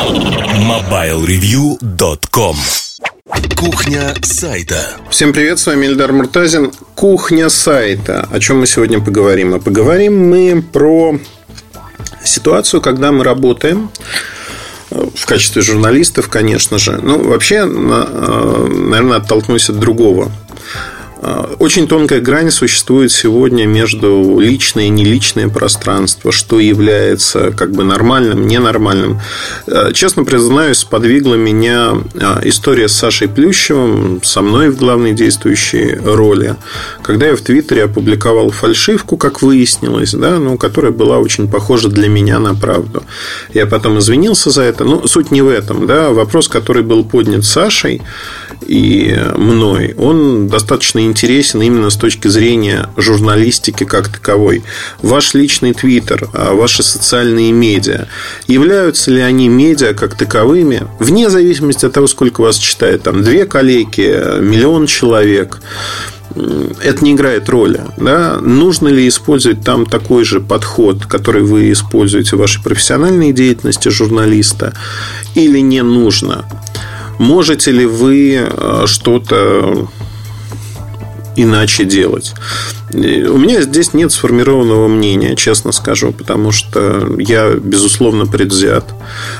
MobileReview.com 0.00 2.56
Кухня 3.54 4.14
сайта. 4.22 4.96
Всем 5.10 5.34
привет, 5.34 5.58
с 5.58 5.66
вами 5.66 5.84
Эльдар 5.84 6.10
Муртазин. 6.12 6.72
Кухня 6.94 7.50
сайта. 7.50 8.26
О 8.32 8.40
чем 8.40 8.60
мы 8.60 8.66
сегодня 8.66 9.00
поговорим? 9.00 9.52
А 9.52 9.58
поговорим 9.58 10.30
мы 10.30 10.62
про 10.62 11.18
ситуацию, 12.24 12.80
когда 12.80 13.12
мы 13.12 13.24
работаем 13.24 13.90
в 14.90 15.26
качестве 15.26 15.60
журналистов, 15.60 16.30
конечно 16.30 16.78
же. 16.78 16.98
Ну, 17.02 17.22
вообще, 17.22 17.66
наверное, 17.66 19.18
оттолкнусь 19.18 19.68
от 19.68 19.78
другого. 19.78 20.32
А, 21.22 21.54
очень 21.58 21.86
тонкая 21.86 22.20
грань 22.20 22.50
существует 22.50 23.12
сегодня 23.12 23.66
между 23.66 24.38
личное 24.40 24.86
и 24.86 24.88
неличное 24.88 25.48
пространство, 25.48 26.32
что 26.32 26.58
является 26.58 27.50
как 27.50 27.72
бы 27.72 27.84
нормальным, 27.84 28.46
ненормальным. 28.46 29.20
А, 29.66 29.92
честно 29.92 30.24
признаюсь, 30.24 30.78
сподвигла 30.78 31.34
меня 31.34 31.92
а, 32.18 32.40
история 32.44 32.88
с 32.88 32.92
Сашей 32.92 33.28
Плющевым, 33.28 34.22
со 34.22 34.40
мной 34.40 34.70
в 34.70 34.78
главной 34.78 35.12
действующей 35.12 35.96
роли, 35.96 36.56
когда 37.02 37.26
я 37.26 37.36
в 37.36 37.42
Твиттере 37.42 37.84
опубликовал 37.84 38.50
фальшивку, 38.50 39.18
как 39.18 39.42
выяснилось, 39.42 40.12
да, 40.12 40.38
ну, 40.38 40.56
которая 40.56 40.92
была 40.92 41.18
очень 41.18 41.50
похожа 41.50 41.88
для 41.88 42.08
меня 42.08 42.38
на 42.38 42.54
правду. 42.54 43.02
Я 43.52 43.66
потом 43.66 43.98
извинился 43.98 44.50
за 44.50 44.62
это, 44.62 44.84
но 44.84 45.06
суть 45.06 45.30
не 45.30 45.42
в 45.42 45.48
этом. 45.48 45.86
Да. 45.86 46.10
Вопрос, 46.10 46.48
который 46.48 46.82
был 46.82 47.04
поднят 47.04 47.44
Сашей 47.44 48.00
и 48.66 49.18
мной, 49.36 49.94
он 49.98 50.48
достаточно 50.48 51.09
интересен 51.10 51.60
именно 51.62 51.90
с 51.90 51.96
точки 51.96 52.28
зрения 52.28 52.88
журналистики 52.96 53.84
как 53.84 54.08
таковой. 54.08 54.62
Ваш 55.02 55.34
личный 55.34 55.74
твиттер, 55.74 56.28
а 56.32 56.54
ваши 56.54 56.82
социальные 56.82 57.52
медиа, 57.52 58.06
являются 58.46 59.10
ли 59.10 59.20
они 59.20 59.48
медиа 59.48 59.92
как 59.92 60.16
таковыми, 60.16 60.86
вне 60.98 61.28
зависимости 61.28 61.84
от 61.84 61.92
того, 61.92 62.06
сколько 62.06 62.40
вас 62.40 62.56
читает, 62.56 63.02
там, 63.02 63.22
две 63.22 63.44
коллеги, 63.44 64.40
миллион 64.40 64.86
человек, 64.86 65.60
это 66.82 67.04
не 67.04 67.12
играет 67.12 67.48
роли. 67.48 67.80
Да? 67.96 68.38
Нужно 68.40 68.88
ли 68.88 69.08
использовать 69.08 69.64
там 69.64 69.86
такой 69.86 70.24
же 70.24 70.40
подход, 70.40 71.06
который 71.06 71.42
вы 71.42 71.72
используете 71.72 72.36
в 72.36 72.38
вашей 72.38 72.62
профессиональной 72.62 73.32
деятельности 73.32 73.88
журналиста, 73.88 74.74
или 75.34 75.58
не 75.58 75.82
нужно? 75.82 76.44
Можете 77.18 77.70
ли 77.72 77.84
вы 77.84 78.46
э, 78.48 78.84
что-то 78.86 79.88
иначе 81.36 81.84
делать. 81.84 82.34
У 82.92 83.38
меня 83.38 83.62
здесь 83.62 83.94
нет 83.94 84.12
сформированного 84.12 84.88
мнения, 84.88 85.36
честно 85.36 85.72
скажу, 85.72 86.12
потому 86.12 86.52
что 86.52 87.16
я, 87.18 87.54
безусловно, 87.54 88.26
предвзят. 88.26 88.84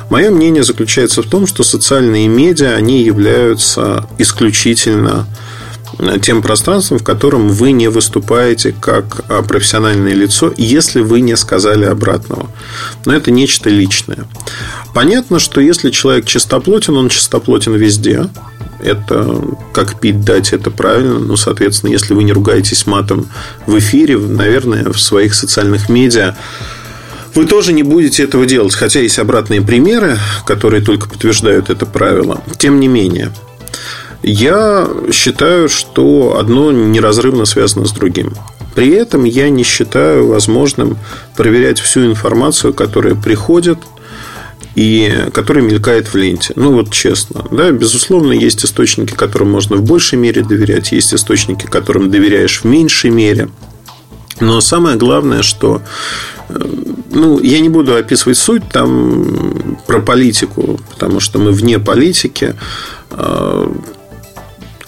Мое 0.09 0.31
мнение 0.31 0.63
заключается 0.63 1.23
в 1.23 1.27
том, 1.27 1.47
что 1.47 1.65
социальные 1.65 2.29
медиа, 2.29 2.75
они 2.77 3.03
являются 3.03 4.07
исключительно 4.19 5.27
тем 6.23 6.41
пространством, 6.41 6.99
в 6.99 7.05
котором 7.05 7.49
вы 7.49 7.73
не 7.73 7.89
выступаете 7.89 8.73
как 8.81 9.25
профессиональное 9.47 10.15
лицо, 10.15 10.55
если 10.57 11.01
вы 11.01 11.21
не 11.21 11.37
сказали 11.37 11.85
обратного. 11.85 12.49
Но 13.05 13.13
это 13.13 13.31
нечто 13.31 13.69
личное. 13.69 14.25
Понятно, 14.95 15.39
что 15.41 15.61
если 15.61 15.91
человек 15.91 16.27
чистоплотен, 16.27 16.97
он 16.97 17.09
чистоплотен 17.09 17.75
везде. 17.75 18.29
Это 18.83 19.43
как 19.73 20.01
пить 20.01 20.23
дать, 20.23 20.53
это 20.53 20.71
правильно. 20.71 21.19
Ну, 21.19 21.37
соответственно, 21.37 21.91
если 21.91 22.15
вы 22.15 22.25
не 22.25 22.33
ругаетесь 22.33 22.87
матом 22.87 23.29
в 23.67 23.79
эфире, 23.79 24.19
наверное, 24.19 24.91
в 24.91 25.01
своих 25.01 25.35
социальных 25.35 25.89
медиа 25.89 26.37
вы 27.35 27.47
тоже 27.47 27.73
не 27.73 27.83
будете 27.83 28.25
этого 28.25 28.47
делать. 28.47 28.75
Хотя 28.75 29.01
есть 29.01 29.19
обратные 29.19 29.63
примеры, 29.63 30.19
которые 30.47 30.83
только 30.83 31.09
подтверждают 31.09 31.71
это 31.71 31.87
правило. 31.87 32.43
Тем 32.59 32.81
не 32.81 32.89
менее, 32.89 33.33
я 34.23 34.89
считаю, 35.13 35.69
что 35.69 36.39
одно 36.39 36.73
неразрывно 36.73 37.45
связано 37.45 37.87
с 37.87 37.93
другим. 37.93 38.35
При 38.75 38.91
этом 38.91 39.25
я 39.25 39.49
не 39.51 39.63
считаю 39.63 40.29
возможным 40.29 40.99
проверять 41.37 41.81
всю 41.81 42.07
информацию, 42.07 42.73
которая 42.73 43.15
приходит 43.15 43.79
и 44.75 45.27
которая 45.33 45.65
мелькает 45.65 46.09
в 46.09 46.17
ленте. 46.17 46.53
Ну, 46.57 46.73
вот 46.73 46.93
честно. 46.93 47.45
Да, 47.51 47.71
безусловно, 47.71 48.33
есть 48.33 48.65
источники, 48.65 49.15
которым 49.15 49.51
можно 49.51 49.77
в 49.77 49.83
большей 49.83 50.19
мере 50.19 50.43
доверять, 50.43 50.93
есть 50.93 51.13
источники, 51.15 51.67
которым 51.67 52.11
доверяешь 52.11 52.61
в 52.61 52.65
меньшей 52.65 53.11
мере. 53.11 53.49
Но 54.41 54.61
самое 54.61 54.97
главное, 54.97 55.43
что 55.43 55.83
э, 56.49 56.55
ну, 57.11 57.41
я 57.41 57.61
не 57.61 57.69
буду 57.69 57.95
описывать 57.95 58.39
суть 58.39 58.63
там 58.73 59.79
про 59.87 60.01
политику, 60.01 60.81
потому 60.91 61.21
что 61.21 61.39
мы 61.39 61.53
вне 61.53 61.79
политики. 61.79 62.55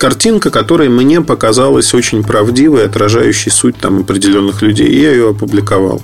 Картинка, 0.03 0.51
которая 0.51 0.89
мне 0.89 1.21
показалась 1.21 1.95
очень 1.95 2.25
правдивой, 2.25 2.87
отражающей 2.87 3.53
суть 3.53 3.77
там 3.77 4.01
определенных 4.01 4.61
людей. 4.61 4.89
И 4.89 5.01
я 5.01 5.13
ее 5.13 5.29
опубликовал. 5.31 6.03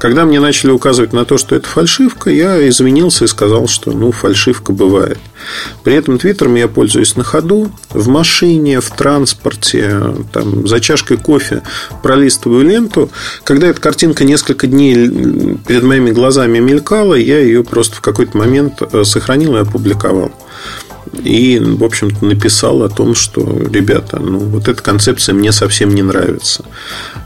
Когда 0.00 0.24
мне 0.24 0.40
начали 0.40 0.70
указывать 0.70 1.12
на 1.12 1.26
то, 1.26 1.36
что 1.36 1.54
это 1.54 1.68
фальшивка, 1.68 2.30
я 2.30 2.66
извинился 2.66 3.26
и 3.26 3.28
сказал, 3.28 3.68
что 3.68 3.92
ну, 3.92 4.12
фальшивка 4.12 4.72
бывает. 4.72 5.18
При 5.82 5.92
этом 5.92 6.16
твиттером 6.16 6.54
я 6.54 6.68
пользуюсь 6.68 7.16
на 7.16 7.22
ходу, 7.22 7.70
в 7.90 8.08
машине, 8.08 8.80
в 8.80 8.88
транспорте, 8.88 10.00
там, 10.32 10.66
за 10.66 10.80
чашкой 10.80 11.18
кофе 11.18 11.60
пролистываю 12.02 12.64
ленту. 12.64 13.10
Когда 13.44 13.66
эта 13.66 13.78
картинка 13.78 14.24
несколько 14.24 14.66
дней 14.66 15.06
перед 15.68 15.82
моими 15.82 16.12
глазами 16.12 16.60
мелькала, 16.60 17.12
я 17.12 17.40
ее 17.40 17.62
просто 17.62 17.96
в 17.96 18.00
какой-то 18.00 18.38
момент 18.38 18.80
э, 18.80 19.04
сохранил 19.04 19.54
и 19.56 19.60
опубликовал 19.60 20.32
и, 21.22 21.58
в 21.58 21.84
общем-то, 21.84 22.24
написал 22.24 22.82
о 22.82 22.88
том, 22.88 23.14
что, 23.14 23.40
ребята, 23.70 24.18
ну, 24.20 24.38
вот 24.38 24.68
эта 24.68 24.82
концепция 24.82 25.34
мне 25.34 25.52
совсем 25.52 25.94
не 25.94 26.02
нравится. 26.02 26.64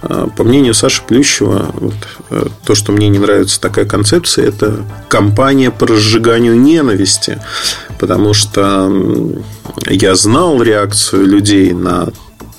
А, 0.03 0.29
по 0.29 0.45
мнению 0.45 0.75
Саши 0.75 1.03
Плющева, 1.07 1.71
вот, 1.75 1.95
э, 2.31 2.47
то, 2.65 2.75
что 2.75 2.93
мне 2.93 3.09
не 3.09 3.19
нравится 3.19 3.61
такая 3.61 3.85
концепция, 3.85 4.47
это 4.47 4.85
кампания 5.09 5.71
по 5.71 5.87
разжиганию 5.87 6.59
ненависти, 6.59 7.41
потому 7.99 8.35
что 8.35 8.91
я 9.87 10.15
знал 10.15 10.63
реакцию 10.63 11.27
людей 11.27 11.73
на 11.73 12.09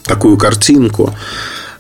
такую 0.04 0.38
картинку, 0.38 1.14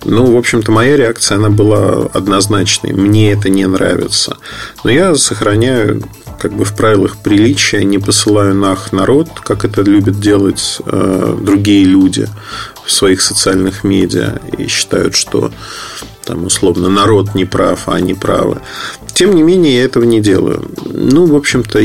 ну, 0.06 0.34
в 0.34 0.38
общем-то, 0.38 0.72
моя 0.72 0.98
реакция, 0.98 1.38
она 1.38 1.50
была 1.50 2.08
однозначной. 2.14 2.94
Мне 2.94 3.34
это 3.34 3.50
не 3.50 3.66
нравится. 3.66 4.38
Но 4.84 4.92
я 4.92 5.16
сохраняю 5.16 6.04
как 6.40 6.54
бы 6.54 6.64
в 6.64 6.74
правилах 6.74 7.18
приличия, 7.18 7.84
не 7.84 7.98
посылаю 7.98 8.56
нах 8.56 8.94
народ, 8.94 9.28
как 9.44 9.66
это 9.66 9.82
любят 9.82 10.20
делать 10.20 10.80
э, 10.86 11.38
другие 11.42 11.84
люди 11.84 12.28
в 12.86 12.92
своих 12.92 13.22
социальных 13.22 13.84
медиа 13.84 14.40
и 14.58 14.68
считают, 14.68 15.16
что 15.16 15.52
там 16.24 16.46
условно 16.46 16.90
народ 16.90 17.36
не 17.36 17.46
прав, 17.46 17.90
а 17.90 17.96
они 17.96 18.14
правы. 18.14 18.62
Тем 19.14 19.36
не 19.36 19.44
менее, 19.44 19.78
я 19.78 19.84
этого 19.84 20.06
не 20.06 20.22
делаю. 20.22 20.72
Ну, 20.86 21.26
в 21.26 21.36
общем-то, 21.36 21.80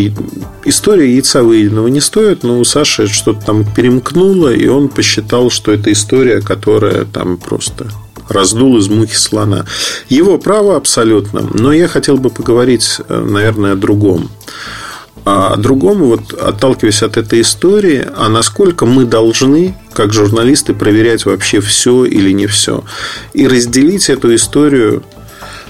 история 0.64 1.12
яйца 1.12 1.42
выеденного 1.42 1.88
не 1.88 2.00
стоит, 2.00 2.44
но 2.44 2.60
у 2.60 2.64
Саши 2.64 3.08
что-то 3.08 3.44
там 3.44 3.64
перемкнуло, 3.64 4.52
и 4.52 4.68
он 4.68 4.88
посчитал, 4.88 5.50
что 5.50 5.72
это 5.72 5.90
история, 5.90 6.40
которая 6.40 7.06
там 7.06 7.38
просто 7.38 7.88
раздул 8.28 8.78
из 8.78 8.88
мухи 8.88 9.16
слона. 9.16 9.66
Его 10.08 10.38
право 10.38 10.76
абсолютно. 10.76 11.48
Но 11.52 11.72
я 11.72 11.88
хотел 11.88 12.16
бы 12.16 12.30
поговорить, 12.30 12.98
э, 13.08 13.20
наверное, 13.20 13.72
о 13.72 13.76
другом. 13.76 14.30
А 15.24 15.54
о 15.54 15.56
другом, 15.56 16.02
вот 16.02 16.34
отталкиваясь 16.34 17.02
от 17.02 17.16
этой 17.16 17.40
истории, 17.40 18.06
а 18.16 18.28
насколько 18.28 18.84
мы 18.84 19.04
должны, 19.06 19.74
как 19.94 20.12
журналисты, 20.12 20.74
проверять 20.74 21.24
вообще 21.24 21.60
все 21.60 22.04
или 22.04 22.30
не 22.30 22.46
все. 22.46 22.84
И 23.32 23.48
разделить 23.48 24.10
эту 24.10 24.34
историю 24.34 25.02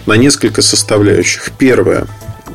на 0.06 0.14
несколько 0.14 0.60
составляющих. 0.60 1.52
Первое. 1.56 2.06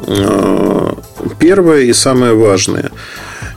Э, 0.08 0.94
первое 1.40 1.84
и 1.84 1.94
самое 1.94 2.34
важное. 2.34 2.92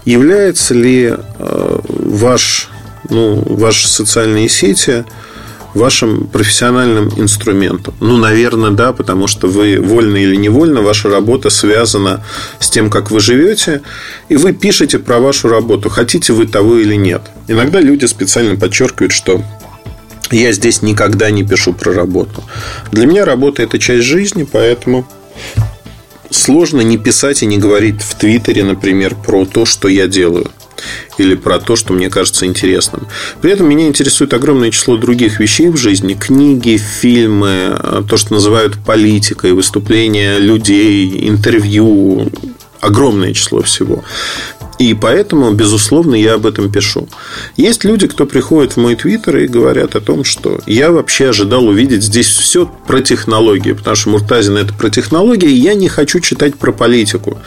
Является 0.05 0.75
ли 0.75 1.13
э, 1.13 1.79
ваш, 1.89 2.69
ну, 3.09 3.43
ваши 3.47 3.89
социальные 3.89 4.49
сети 4.49 5.05
вашим 5.75 6.27
профессиональным 6.27 7.09
инструментом? 7.17 7.95
Ну, 8.01 8.17
наверное, 8.17 8.71
да, 8.71 8.93
потому 8.93 9.27
что 9.27 9.47
вы 9.47 9.81
вольно 9.81 10.17
или 10.17 10.37
невольно, 10.37 10.83
ваша 10.83 11.09
работа 11.09 11.51
связана 11.51 12.25
с 12.59 12.71
тем, 12.71 12.91
как 12.91 13.11
вы 13.11 13.21
живете, 13.21 13.83
и 14.29 14.37
вы 14.37 14.53
пишете 14.53 14.99
про 14.99 15.19
вашу 15.19 15.49
работу, 15.49 15.89
хотите 15.89 16.33
вы 16.33 16.47
того 16.47 16.79
или 16.79 16.95
нет. 16.95 17.23
Иногда 17.49 17.81
люди 17.81 18.07
специально 18.07 18.57
подчеркивают, 18.57 19.13
что 19.13 19.43
я 20.31 20.53
здесь 20.53 20.83
никогда 20.83 21.31
не 21.31 21.45
пишу 21.45 21.73
про 21.73 21.93
работу. 21.93 22.43
Для 22.91 23.07
меня 23.07 23.25
работа– 23.25 23.63
это 23.65 23.79
часть 23.79 24.05
жизни, 24.05 24.47
поэтому 24.51 25.07
сложно 26.31 26.81
не 26.81 26.99
писать 26.99 27.43
и 27.43 27.47
не 27.47 27.59
говорить 27.59 28.01
в 28.01 28.15
Твиттере, 28.15 28.65
например, 28.65 29.15
про 29.15 29.45
то, 29.45 29.67
что 29.67 29.89
я 29.89 30.07
делаю 30.07 30.51
или 31.19 31.35
про 31.35 31.59
то, 31.59 31.77
что 31.77 31.93
мне 31.93 32.11
кажется 32.11 32.47
интересным. 32.47 33.07
При 33.41 33.53
этом 33.53 33.69
меня 33.69 33.87
интересует 33.87 34.35
огромное 34.35 34.71
число 34.71 34.97
других 34.97 35.41
вещей 35.41 35.69
в 35.69 35.77
жизни. 35.77 36.15
Книги, 36.15 36.77
фильмы, 36.77 37.77
то, 38.09 38.17
что 38.17 38.35
называют 38.35 38.79
политикой, 38.85 39.53
выступления 39.53 40.39
людей, 40.39 41.29
интервью, 41.29 42.31
огромное 42.81 43.33
число 43.33 43.63
всего. 43.63 44.05
И 44.79 44.95
поэтому, 44.95 45.53
безусловно, 45.53 46.17
я 46.17 46.35
об 46.35 46.47
этом 46.47 46.71
пишу. 46.71 47.09
Есть 47.57 47.85
люди, 47.85 48.09
кто 48.09 48.27
приходит 48.27 48.73
в 48.73 48.77
мой 48.79 48.97
твиттер 48.97 49.37
и 49.37 49.47
говорят 49.47 49.95
о 49.95 50.01
том, 50.01 50.25
что 50.25 50.61
я 50.67 50.91
вообще 50.91 51.29
ожидал 51.29 51.69
увидеть 51.69 52.03
здесь 52.03 52.27
все 52.27 52.67
про 52.87 53.01
технологии, 53.01 53.73
потому 53.73 53.95
что 53.95 54.11
Муртазин 54.11 54.57
это 54.57 54.75
про 54.75 54.91
технологии, 54.91 55.49
и 55.49 55.61
я 55.61 55.75
не 55.75 55.89
хочу 55.89 56.19
читать 56.19 56.57
про 56.57 56.73
политику. 56.73 57.39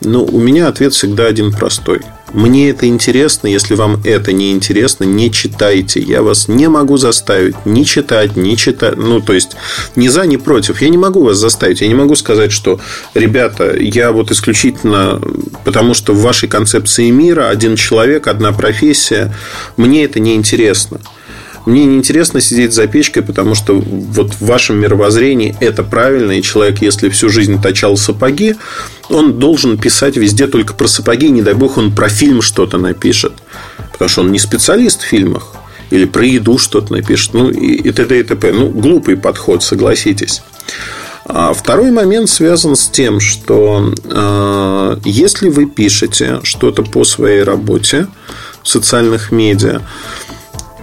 Но 0.00 0.24
у 0.24 0.40
меня 0.40 0.66
ответ 0.66 0.94
всегда 0.94 1.26
один 1.26 1.52
простой. 1.52 2.00
Мне 2.34 2.70
это 2.70 2.88
интересно, 2.88 3.46
если 3.46 3.76
вам 3.76 4.00
это 4.02 4.32
не 4.32 4.50
интересно, 4.50 5.04
не 5.04 5.30
читайте. 5.30 6.00
Я 6.00 6.22
вас 6.22 6.48
не 6.48 6.68
могу 6.68 6.96
заставить 6.96 7.54
ни 7.64 7.84
читать, 7.84 8.36
ни 8.36 8.56
читать. 8.56 8.96
Ну, 8.96 9.20
то 9.20 9.32
есть, 9.32 9.56
ни 9.94 10.08
за, 10.08 10.26
ни 10.26 10.36
против. 10.36 10.82
Я 10.82 10.88
не 10.88 10.98
могу 10.98 11.22
вас 11.22 11.36
заставить. 11.36 11.80
Я 11.80 11.86
не 11.86 11.94
могу 11.94 12.16
сказать, 12.16 12.50
что, 12.50 12.80
ребята, 13.14 13.76
я 13.76 14.10
вот 14.10 14.32
исключительно 14.32 15.20
потому, 15.64 15.94
что 15.94 16.12
в 16.12 16.22
вашей 16.22 16.48
концепции 16.48 17.08
мира 17.10 17.48
один 17.50 17.76
человек, 17.76 18.26
одна 18.26 18.50
профессия, 18.50 19.32
мне 19.76 20.04
это 20.04 20.18
не 20.18 20.34
интересно. 20.34 21.00
Мне 21.66 21.86
не 21.86 21.96
интересно 21.96 22.40
сидеть 22.40 22.72
за 22.74 22.86
печкой, 22.86 23.22
потому 23.22 23.54
что 23.54 23.74
вот 23.74 24.34
в 24.34 24.42
вашем 24.42 24.78
мировоззрении 24.78 25.56
это 25.60 25.82
правильно, 25.82 26.32
и 26.32 26.42
человек, 26.42 26.82
если 26.82 27.08
всю 27.08 27.30
жизнь 27.30 27.60
точал 27.60 27.96
сапоги, 27.96 28.56
он 29.08 29.38
должен 29.38 29.78
писать 29.78 30.16
везде 30.16 30.46
только 30.46 30.74
про 30.74 30.88
сапоги, 30.88 31.30
не 31.30 31.42
дай 31.42 31.54
бог 31.54 31.78
он 31.78 31.94
про 31.94 32.08
фильм 32.08 32.42
что-то 32.42 32.76
напишет, 32.76 33.32
потому 33.92 34.08
что 34.08 34.20
он 34.20 34.32
не 34.32 34.38
специалист 34.38 35.00
в 35.00 35.06
фильмах 35.06 35.54
или 35.90 36.04
про 36.04 36.24
еду 36.26 36.58
что-то 36.58 36.92
напишет, 36.92 37.34
ну 37.34 37.50
и 37.50 37.90
т.д. 37.92 38.20
и 38.20 38.22
т.п. 38.22 38.52
Ну, 38.52 38.68
глупый 38.68 39.16
подход, 39.16 39.62
согласитесь. 39.62 40.42
А 41.26 41.54
второй 41.54 41.90
момент 41.90 42.28
связан 42.28 42.76
с 42.76 42.88
тем, 42.88 43.20
что 43.20 43.94
э, 44.04 44.96
если 45.04 45.48
вы 45.48 45.66
пишете 45.66 46.40
что-то 46.42 46.82
по 46.82 47.04
своей 47.04 47.42
работе 47.42 48.08
в 48.62 48.68
социальных 48.68 49.32
медиа, 49.32 49.80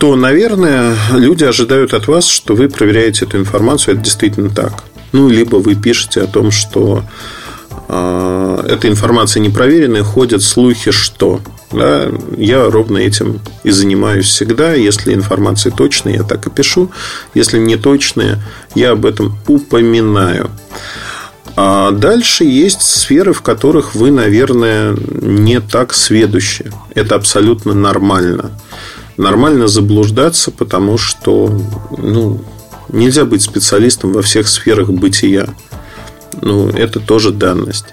то, 0.01 0.15
наверное, 0.15 0.95
люди 1.11 1.43
ожидают 1.43 1.93
от 1.93 2.07
вас, 2.07 2.25
что 2.25 2.55
вы 2.55 2.69
проверяете 2.69 3.25
эту 3.25 3.37
информацию, 3.37 3.93
это 3.93 4.03
действительно 4.03 4.49
так. 4.49 4.83
Ну, 5.11 5.29
либо 5.29 5.57
вы 5.57 5.75
пишете 5.75 6.23
о 6.23 6.25
том, 6.25 6.49
что 6.49 7.03
э, 7.87 8.63
эта 8.67 8.87
информация 8.87 9.41
непроверенная, 9.41 10.01
ходят 10.01 10.41
слухи, 10.41 10.89
что. 10.89 11.39
Да, 11.71 12.07
я 12.35 12.67
ровно 12.71 12.97
этим 12.97 13.41
и 13.61 13.69
занимаюсь 13.69 14.25
всегда. 14.25 14.73
Если 14.73 15.13
информация 15.13 15.71
точная, 15.71 16.15
я 16.15 16.23
так 16.23 16.47
и 16.47 16.49
пишу. 16.49 16.89
Если 17.35 17.59
не 17.59 17.75
точная, 17.75 18.39
я 18.73 18.93
об 18.93 19.05
этом 19.05 19.37
упоминаю. 19.47 20.49
А 21.55 21.91
дальше 21.91 22.43
есть 22.43 22.81
сферы, 22.81 23.33
в 23.33 23.43
которых 23.43 23.93
вы, 23.93 24.09
наверное, 24.09 24.97
не 25.21 25.61
так 25.61 25.93
сведущи. 25.93 26.71
Это 26.95 27.13
абсолютно 27.13 27.75
нормально 27.75 28.49
нормально 29.21 29.67
заблуждаться, 29.67 30.51
потому 30.51 30.97
что 30.97 31.49
ну, 31.97 32.41
нельзя 32.89 33.23
быть 33.25 33.43
специалистом 33.43 34.13
во 34.13 34.21
всех 34.21 34.47
сферах 34.47 34.89
бытия. 34.89 35.47
Ну, 36.41 36.69
это 36.69 36.99
тоже 36.99 37.31
данность. 37.31 37.85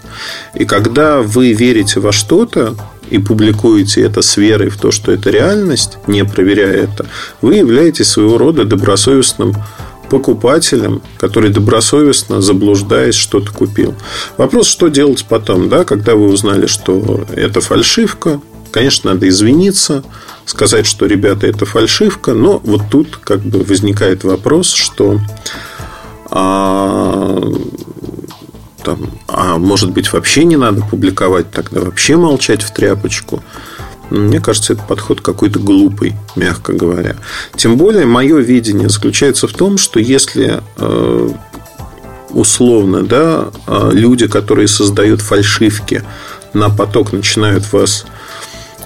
И 0.54 0.64
когда 0.64 1.20
вы 1.20 1.52
верите 1.52 2.00
во 2.00 2.12
что-то 2.12 2.76
и 3.10 3.19
публикуете 3.19 4.02
это 4.02 4.22
с 4.22 4.36
верой 4.36 4.70
в 4.70 4.78
то, 4.78 4.90
что 4.90 5.12
это 5.12 5.30
реальность, 5.30 5.98
не 6.06 6.25
проверяя 6.25 6.84
это, 6.84 7.06
вы 7.42 7.56
являетесь 7.56 8.08
своего 8.08 8.38
рода 8.38 8.64
добросовестным 8.64 9.54
покупателем, 10.08 11.02
который 11.19 11.50
добросовестно, 11.50 12.40
заблуждаясь, 12.40 13.14
что-то 13.14 13.52
купил. 13.52 13.94
Вопрос, 14.38 14.69
что 14.69 14.88
делать 14.88 15.26
потом, 15.28 15.69
да, 15.69 15.84
когда 15.84 16.14
вы 16.14 16.28
узнали, 16.28 16.66
что 16.66 17.26
это 17.34 17.60
фальшивка, 17.60 18.40
конечно, 18.70 19.12
надо 19.12 19.28
извиниться, 19.28 20.04
сказать, 20.48 20.86
что, 20.86 21.06
ребята, 21.06 21.46
это 21.46 21.66
фальшивка. 21.66 22.34
Но 22.34 22.58
вот 22.58 22.82
тут 22.90 23.16
как 23.16 23.40
бы 23.40 23.62
возникает 23.62 24.24
вопрос, 24.24 24.72
что 24.72 25.20
а, 26.30 27.40
там, 28.82 29.10
а 29.28 29.58
может 29.58 29.90
быть 29.90 30.12
вообще 30.12 30.44
не 30.44 30.56
надо 30.56 30.82
публиковать, 30.82 31.50
тогда 31.50 31.80
вообще 31.80 32.16
молчать 32.16 32.62
в 32.62 32.72
тряпочку. 32.72 33.42
Мне 34.10 34.40
кажется, 34.40 34.72
это 34.72 34.82
подход 34.82 35.20
какой-то 35.20 35.58
глупый, 35.58 36.14
мягко 36.34 36.72
говоря. 36.72 37.16
Тем 37.56 37.76
более, 37.76 38.06
мое 38.06 38.38
видение 38.38 38.88
заключается 38.88 39.46
в 39.46 39.52
том, 39.52 39.76
что 39.76 40.00
если 40.00 40.62
э, 40.78 41.28
условно, 42.30 43.02
да, 43.02 43.48
э, 43.66 43.90
люди, 43.92 44.26
которые 44.26 44.68
создают 44.68 45.20
фальшивки 45.20 46.02
на 46.54 46.70
поток, 46.70 47.12
начинают 47.12 47.70
вас 47.72 48.06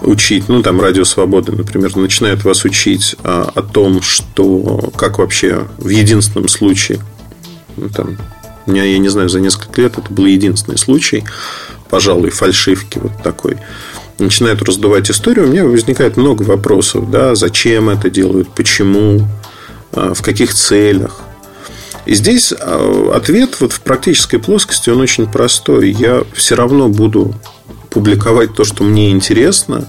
учить, 0.03 0.49
ну, 0.49 0.63
там, 0.63 0.81
Радио 0.81 1.05
Свободы, 1.05 1.53
например, 1.53 1.97
начинают 1.97 2.45
вас 2.45 2.65
учить 2.65 3.17
а, 3.25 3.51
о 3.55 3.63
том, 3.63 4.03
что 4.03 4.91
как 4.97 5.19
вообще 5.19 5.67
в 5.79 5.89
единственном 5.89 6.49
случае, 6.49 7.01
ну, 7.77 7.89
там, 7.89 8.19
меня, 8.67 8.85
я 8.85 8.99
не 8.99 9.09
знаю, 9.09 9.29
за 9.29 9.41
несколько 9.41 9.81
лет 9.81 9.99
это 9.99 10.13
был 10.13 10.27
единственный 10.27 10.79
случай, 10.79 11.25
пожалуй, 11.91 12.31
фальшивки 12.31 12.99
вот 12.99 13.13
такой, 13.23 13.57
начинают 14.19 14.63
раздувать 14.63 15.11
историю, 15.11 15.47
у 15.47 15.51
меня 15.51 15.65
возникает 15.65 16.17
много 16.17 16.43
вопросов, 16.43 17.11
да, 17.11 17.35
зачем 17.35 17.89
это 17.89 18.11
делают, 18.11 18.49
почему, 18.51 19.27
а, 19.93 20.15
в 20.15 20.23
каких 20.23 20.55
целях. 20.55 21.21
И 22.05 22.15
здесь 22.15 22.53
а, 22.59 23.13
ответ 23.15 23.61
вот 23.61 23.73
в 23.73 23.81
практической 23.81 24.39
плоскости, 24.39 24.91
он 24.91 25.01
очень 25.01 25.31
простой. 25.31 25.91
Я 25.91 26.25
все 26.35 26.57
равно 26.57 26.89
буду 26.89 27.35
публиковать 27.93 28.55
то, 28.55 28.65
что 28.65 28.85
мне 28.85 29.11
интересно, 29.11 29.89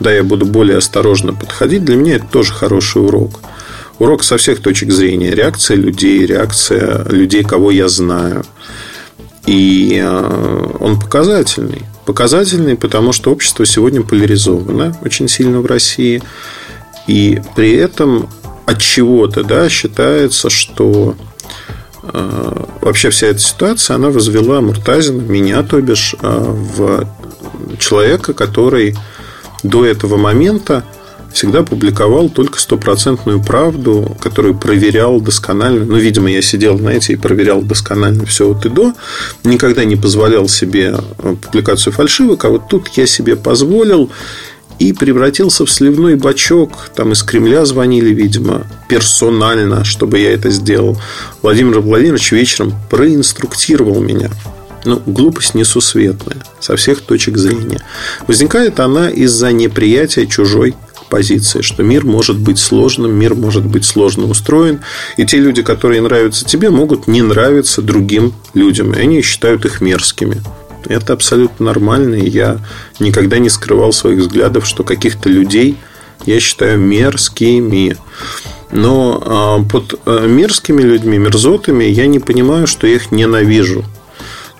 да, 0.00 0.12
я 0.12 0.22
буду 0.22 0.46
более 0.46 0.78
осторожно 0.78 1.32
подходить, 1.32 1.84
для 1.84 1.96
меня 1.96 2.16
это 2.16 2.26
тоже 2.26 2.52
хороший 2.52 3.02
урок. 3.02 3.40
Урок 3.98 4.24
со 4.24 4.36
всех 4.36 4.60
точек 4.60 4.90
зрения. 4.90 5.30
Реакция 5.30 5.76
людей, 5.76 6.26
реакция 6.26 7.04
людей, 7.08 7.44
кого 7.44 7.70
я 7.70 7.88
знаю. 7.88 8.44
И 9.46 10.00
э, 10.02 10.66
он 10.80 10.98
показательный. 10.98 11.82
Показательный, 12.04 12.76
потому 12.76 13.12
что 13.12 13.30
общество 13.30 13.64
сегодня 13.64 14.02
поляризовано 14.02 14.96
очень 15.04 15.28
сильно 15.28 15.60
в 15.60 15.66
России. 15.66 16.22
И 17.06 17.40
при 17.54 17.74
этом 17.74 18.28
от 18.66 18.80
чего-то 18.80 19.44
да, 19.44 19.68
считается, 19.68 20.50
что 20.50 21.14
э, 22.02 22.64
вообще 22.80 23.10
вся 23.10 23.28
эта 23.28 23.40
ситуация, 23.40 23.96
она 23.96 24.10
возвела 24.10 24.60
Муртазина, 24.60 25.20
меня, 25.20 25.62
то 25.62 25.80
бишь, 25.80 26.14
э, 26.20 26.26
в 26.76 27.08
человека, 27.78 28.32
который 28.34 28.96
до 29.62 29.84
этого 29.84 30.16
момента 30.16 30.84
всегда 31.32 31.62
публиковал 31.62 32.28
только 32.28 32.58
стопроцентную 32.58 33.42
правду, 33.42 34.16
которую 34.20 34.54
проверял 34.54 35.20
досконально. 35.20 35.84
Ну, 35.84 35.96
видимо, 35.96 36.30
я 36.30 36.42
сидел, 36.42 36.78
знаете, 36.78 37.14
и 37.14 37.16
проверял 37.16 37.62
досконально 37.62 38.26
все 38.26 38.50
от 38.50 38.66
и 38.66 38.68
до. 38.68 38.92
Никогда 39.44 39.84
не 39.84 39.96
позволял 39.96 40.48
себе 40.48 40.94
э, 41.18 41.36
публикацию 41.40 41.92
фальшивок, 41.92 42.44
а 42.44 42.50
вот 42.50 42.68
тут 42.68 42.88
я 42.96 43.06
себе 43.06 43.36
позволил 43.36 44.10
и 44.78 44.92
превратился 44.92 45.64
в 45.64 45.70
сливной 45.70 46.16
бачок. 46.16 46.90
Там 46.94 47.12
из 47.12 47.22
Кремля 47.22 47.64
звонили, 47.64 48.12
видимо, 48.12 48.66
персонально, 48.88 49.84
чтобы 49.84 50.18
я 50.18 50.32
это 50.32 50.50
сделал. 50.50 50.98
Владимир 51.40 51.80
Владимирович 51.80 52.32
вечером 52.32 52.74
проинструктировал 52.90 54.00
меня 54.00 54.30
ну, 54.84 55.02
глупость 55.06 55.54
несусветная 55.54 56.38
со 56.60 56.76
всех 56.76 57.00
точек 57.02 57.38
зрения. 57.38 57.80
Возникает 58.26 58.80
она 58.80 59.10
из-за 59.10 59.52
неприятия 59.52 60.26
чужой 60.26 60.74
позиции, 61.08 61.60
что 61.60 61.82
мир 61.82 62.06
может 62.06 62.38
быть 62.38 62.58
сложным, 62.58 63.12
мир 63.12 63.34
может 63.34 63.66
быть 63.66 63.84
сложно 63.84 64.26
устроен, 64.26 64.80
и 65.18 65.26
те 65.26 65.36
люди, 65.36 65.62
которые 65.62 66.00
нравятся 66.00 66.44
тебе, 66.44 66.70
могут 66.70 67.06
не 67.06 67.20
нравиться 67.20 67.82
другим 67.82 68.32
людям, 68.54 68.94
и 68.94 68.98
они 68.98 69.20
считают 69.20 69.66
их 69.66 69.82
мерзкими. 69.82 70.42
Это 70.86 71.12
абсолютно 71.12 71.66
нормально, 71.66 72.14
и 72.14 72.28
я 72.28 72.58
никогда 72.98 73.38
не 73.38 73.50
скрывал 73.50 73.92
своих 73.92 74.20
взглядов, 74.20 74.66
что 74.66 74.84
каких-то 74.84 75.28
людей 75.28 75.76
я 76.24 76.40
считаю 76.40 76.78
мерзкими. 76.78 77.96
Но 78.70 79.22
а, 79.24 79.62
под 79.70 80.00
э, 80.06 80.26
мерзкими 80.26 80.80
людьми, 80.80 81.18
мерзотами, 81.18 81.84
я 81.84 82.06
не 82.06 82.20
понимаю, 82.20 82.66
что 82.66 82.86
я 82.86 82.94
их 82.94 83.12
ненавижу. 83.12 83.84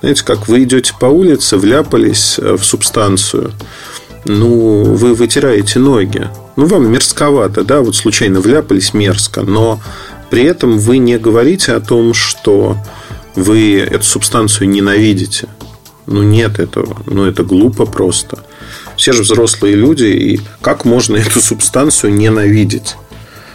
Знаете, 0.02 0.24
как 0.24 0.48
вы 0.48 0.64
идете 0.64 0.94
по 0.98 1.06
улице, 1.06 1.56
вляпались 1.56 2.36
э, 2.38 2.56
в 2.56 2.64
субстанцию, 2.64 3.52
ну, 4.24 4.82
вы 4.82 5.14
вытираете 5.14 5.78
ноги. 5.78 6.28
Ну, 6.56 6.66
вам 6.66 6.90
мерзковато, 6.90 7.62
да, 7.62 7.80
вот 7.80 7.94
случайно 7.94 8.40
вляпались 8.40 8.94
мерзко, 8.94 9.42
но 9.42 9.80
при 10.28 10.42
этом 10.42 10.78
вы 10.78 10.98
не 10.98 11.18
говорите 11.18 11.72
о 11.72 11.80
том, 11.80 12.14
что 12.14 12.76
вы 13.36 13.78
эту 13.78 14.04
субстанцию 14.04 14.68
ненавидите. 14.70 15.48
Ну, 16.06 16.22
нет 16.22 16.58
этого. 16.58 16.96
Ну, 17.06 17.24
это 17.24 17.44
глупо 17.44 17.86
просто. 17.86 18.40
Все 18.96 19.12
же 19.12 19.22
взрослые 19.22 19.76
люди, 19.76 20.06
и 20.06 20.40
как 20.62 20.84
можно 20.84 21.16
эту 21.16 21.40
субстанцию 21.40 22.12
ненавидеть? 22.14 22.96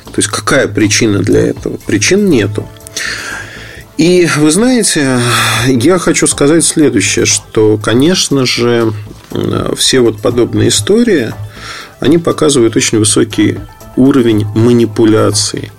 То 0.05 0.13
есть, 0.17 0.29
какая 0.29 0.69
причина 0.69 1.19
для 1.19 1.41
этого? 1.41 1.75
Причин 1.85 2.29
нету. 2.29 2.65
И 3.97 4.29
вы 4.37 4.51
знаете, 4.51 5.19
я 5.67 5.97
хочу 5.97 6.27
сказать 6.27 6.63
следующее, 6.63 7.25
что, 7.25 7.77
конечно 7.77 8.45
же, 8.45 8.93
все 9.75 10.01
вот 10.01 10.21
подобные 10.21 10.69
истории, 10.69 11.33
они 11.99 12.19
показывают 12.19 12.75
очень 12.75 12.99
высокий 12.99 13.57
уровень 13.95 14.45
манипуляции. 14.53 15.71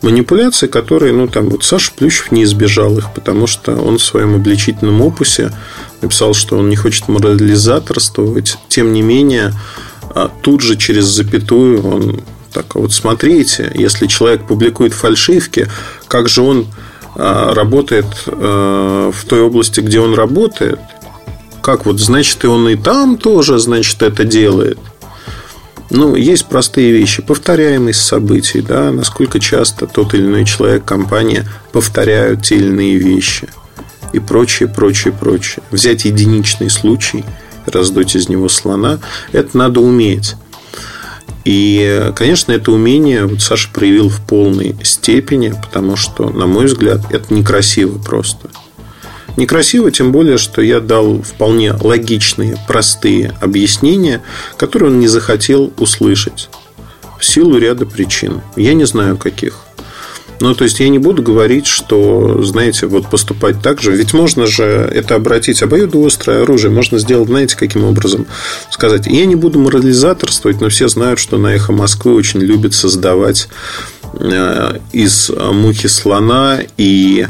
Манипуляции, 0.00 0.66
которые, 0.66 1.12
ну, 1.12 1.28
там, 1.28 1.50
вот 1.50 1.62
Саша 1.62 1.92
Плющев 1.94 2.32
не 2.32 2.44
избежал 2.44 2.96
их, 2.96 3.12
потому 3.12 3.46
что 3.46 3.76
он 3.76 3.98
в 3.98 4.02
своем 4.02 4.34
обличительном 4.34 5.02
опусе 5.02 5.52
написал, 6.00 6.32
что 6.32 6.56
он 6.56 6.70
не 6.70 6.76
хочет 6.76 7.08
морализаторствовать. 7.08 8.56
Тем 8.68 8.94
не 8.94 9.02
менее, 9.02 9.52
а 10.14 10.30
тут 10.40 10.62
же 10.62 10.76
через 10.76 11.04
запятую 11.04 11.86
он 11.86 12.20
так 12.52 12.76
вот 12.76 12.94
смотрите, 12.94 13.70
если 13.74 14.06
человек 14.06 14.46
публикует 14.46 14.94
фальшивки, 14.94 15.68
как 16.08 16.28
же 16.30 16.40
он 16.40 16.66
а, 16.66 16.87
работает 17.18 18.06
а, 18.26 19.10
в 19.10 19.24
той 19.24 19.42
области, 19.42 19.80
где 19.80 20.00
он 20.00 20.14
работает, 20.14 20.78
как 21.60 21.84
вот, 21.84 21.98
значит, 21.98 22.44
и 22.44 22.46
он 22.46 22.68
и 22.68 22.76
там 22.76 23.18
тоже, 23.18 23.58
значит, 23.58 24.02
это 24.02 24.24
делает. 24.24 24.78
Ну, 25.90 26.14
есть 26.14 26.46
простые 26.46 26.92
вещи. 26.92 27.22
Повторяемость 27.22 28.02
событий, 28.02 28.60
да, 28.60 28.92
насколько 28.92 29.40
часто 29.40 29.86
тот 29.86 30.14
или 30.14 30.22
иной 30.22 30.44
человек, 30.44 30.84
компания 30.84 31.46
повторяют 31.72 32.42
те 32.42 32.56
или 32.56 32.66
иные 32.66 32.96
вещи 32.96 33.48
и 34.12 34.20
прочее, 34.20 34.68
прочее, 34.68 35.12
прочее. 35.18 35.62
Взять 35.70 36.04
единичный 36.04 36.70
случай, 36.70 37.24
раздуть 37.66 38.16
из 38.16 38.28
него 38.28 38.48
слона, 38.48 38.98
это 39.32 39.56
надо 39.56 39.80
уметь. 39.80 40.34
И, 41.50 42.12
конечно, 42.14 42.52
это 42.52 42.70
умение 42.72 43.24
вот 43.24 43.40
Саша 43.40 43.70
проявил 43.72 44.10
в 44.10 44.20
полной 44.20 44.76
степени, 44.82 45.54
потому 45.62 45.96
что, 45.96 46.28
на 46.28 46.46
мой 46.46 46.66
взгляд, 46.66 47.00
это 47.10 47.32
некрасиво 47.32 47.96
просто. 47.96 48.50
Некрасиво, 49.38 49.90
тем 49.90 50.12
более, 50.12 50.36
что 50.36 50.60
я 50.60 50.78
дал 50.80 51.22
вполне 51.22 51.72
логичные, 51.72 52.58
простые 52.66 53.32
объяснения, 53.40 54.20
которые 54.58 54.90
он 54.90 55.00
не 55.00 55.08
захотел 55.08 55.72
услышать. 55.78 56.50
В 57.18 57.24
силу 57.24 57.56
ряда 57.56 57.86
причин. 57.86 58.42
Я 58.54 58.74
не 58.74 58.84
знаю, 58.84 59.16
каких. 59.16 59.60
Ну, 60.40 60.54
то 60.54 60.64
есть 60.64 60.78
я 60.80 60.88
не 60.88 60.98
буду 60.98 61.22
говорить, 61.22 61.66
что, 61.66 62.42
знаете, 62.42 62.86
вот 62.86 63.08
поступать 63.08 63.60
так 63.60 63.82
же. 63.82 63.92
Ведь 63.92 64.12
можно 64.14 64.46
же 64.46 64.64
это 64.64 65.14
обратить 65.16 65.62
обоюдоострое 65.62 66.42
оружие. 66.42 66.70
Можно 66.70 66.98
сделать, 66.98 67.28
знаете, 67.28 67.56
каким 67.56 67.84
образом 67.84 68.26
сказать. 68.70 69.06
Я 69.06 69.26
не 69.26 69.34
буду 69.34 69.58
морализаторствовать, 69.58 70.60
но 70.60 70.68
все 70.68 70.88
знают, 70.88 71.18
что 71.18 71.38
на 71.38 71.48
эхо 71.48 71.72
Москвы 71.72 72.14
очень 72.14 72.40
любят 72.40 72.74
создавать 72.74 73.48
э, 74.14 74.78
из 74.92 75.30
мухи 75.30 75.88
слона 75.88 76.60
и 76.76 77.26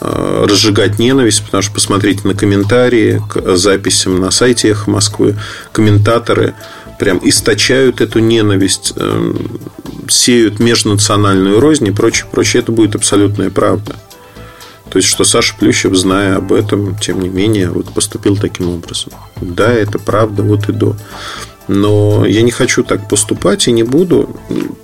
э, 0.00 0.44
разжигать 0.48 0.98
ненависть, 0.98 1.44
потому 1.44 1.62
что 1.62 1.74
посмотрите 1.74 2.28
на 2.28 2.34
комментарии 2.34 3.22
к 3.28 3.56
записям 3.56 4.20
на 4.20 4.30
сайте 4.30 4.68
Эхо 4.68 4.90
Москвы, 4.90 5.36
комментаторы 5.72 6.54
прям 6.98 7.20
источают 7.22 8.00
эту 8.00 8.20
ненависть, 8.20 8.92
эм, 8.96 9.60
сеют 10.10 10.58
межнациональную 10.58 11.60
рознь 11.60 11.86
и 11.86 11.90
прочее, 11.90 12.26
прочее. 12.30 12.62
Это 12.62 12.72
будет 12.72 12.94
абсолютная 12.94 13.50
правда. 13.50 13.96
То 14.90 14.98
есть, 14.98 15.08
что 15.08 15.24
Саша 15.24 15.54
Плющев, 15.58 15.94
зная 15.96 16.36
об 16.36 16.52
этом, 16.52 16.96
тем 16.98 17.20
не 17.20 17.28
менее, 17.28 17.70
вот 17.70 17.92
поступил 17.92 18.36
таким 18.36 18.68
образом. 18.70 19.12
Да, 19.40 19.72
это 19.72 19.98
правда 19.98 20.42
вот 20.42 20.68
и 20.68 20.72
до. 20.72 20.96
Но 21.68 22.24
я 22.24 22.42
не 22.42 22.52
хочу 22.52 22.84
так 22.84 23.08
поступать 23.08 23.66
и 23.66 23.72
не 23.72 23.82
буду. 23.82 24.36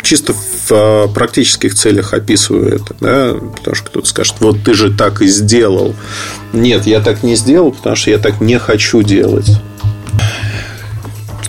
Чисто 0.02 0.32
в 0.32 0.72
а, 0.72 1.08
практических 1.08 1.76
целях 1.76 2.12
описываю 2.12 2.74
это. 2.74 2.96
Да? 3.00 3.34
Потому 3.34 3.76
что 3.76 3.86
кто-то 3.86 4.08
скажет, 4.08 4.34
вот 4.40 4.64
ты 4.64 4.74
же 4.74 4.92
так 4.92 5.22
и 5.22 5.28
сделал. 5.28 5.94
Нет, 6.52 6.86
я 6.86 7.00
так 7.00 7.22
не 7.22 7.36
сделал, 7.36 7.70
потому 7.70 7.94
что 7.94 8.10
я 8.10 8.18
так 8.18 8.40
не 8.40 8.58
хочу 8.58 9.02
делать 9.02 9.48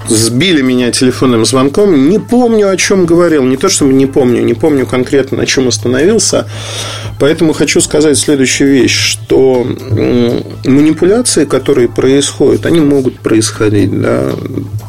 сбили 0.08 0.62
меня 0.62 0.92
телефонным 0.92 1.46
звонком. 1.46 2.10
Не 2.10 2.20
помню, 2.20 2.70
о 2.70 2.78
чем 2.78 3.06
говорил. 3.06 3.44
Не 3.44 3.58
то, 3.58 3.70
что 3.70 3.86
не 3.86 4.06
помню, 4.06 4.42
не 4.42 4.54
помню 4.54 4.86
конкретно, 4.86 5.38
на 5.38 5.46
чем 5.46 5.68
остановился. 5.68 6.48
Поэтому 7.20 7.54
хочу 7.54 7.82
сказать 7.82 8.18
следующую 8.18 8.72
вещь, 8.72 8.96
что 8.96 9.66
манипуляции, 10.66 11.46
которые 11.46 11.88
происходят, 11.88 12.66
они 12.66 12.80
могут 12.80 13.20
происходить. 13.20 14.02
Да? 14.02 14.32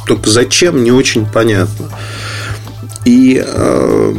Только 0.07 0.31
зачем, 0.31 0.85
не 0.85 0.93
очень 0.93 1.27
понятно. 1.27 1.91
И, 3.05 3.43
э, 3.45 4.13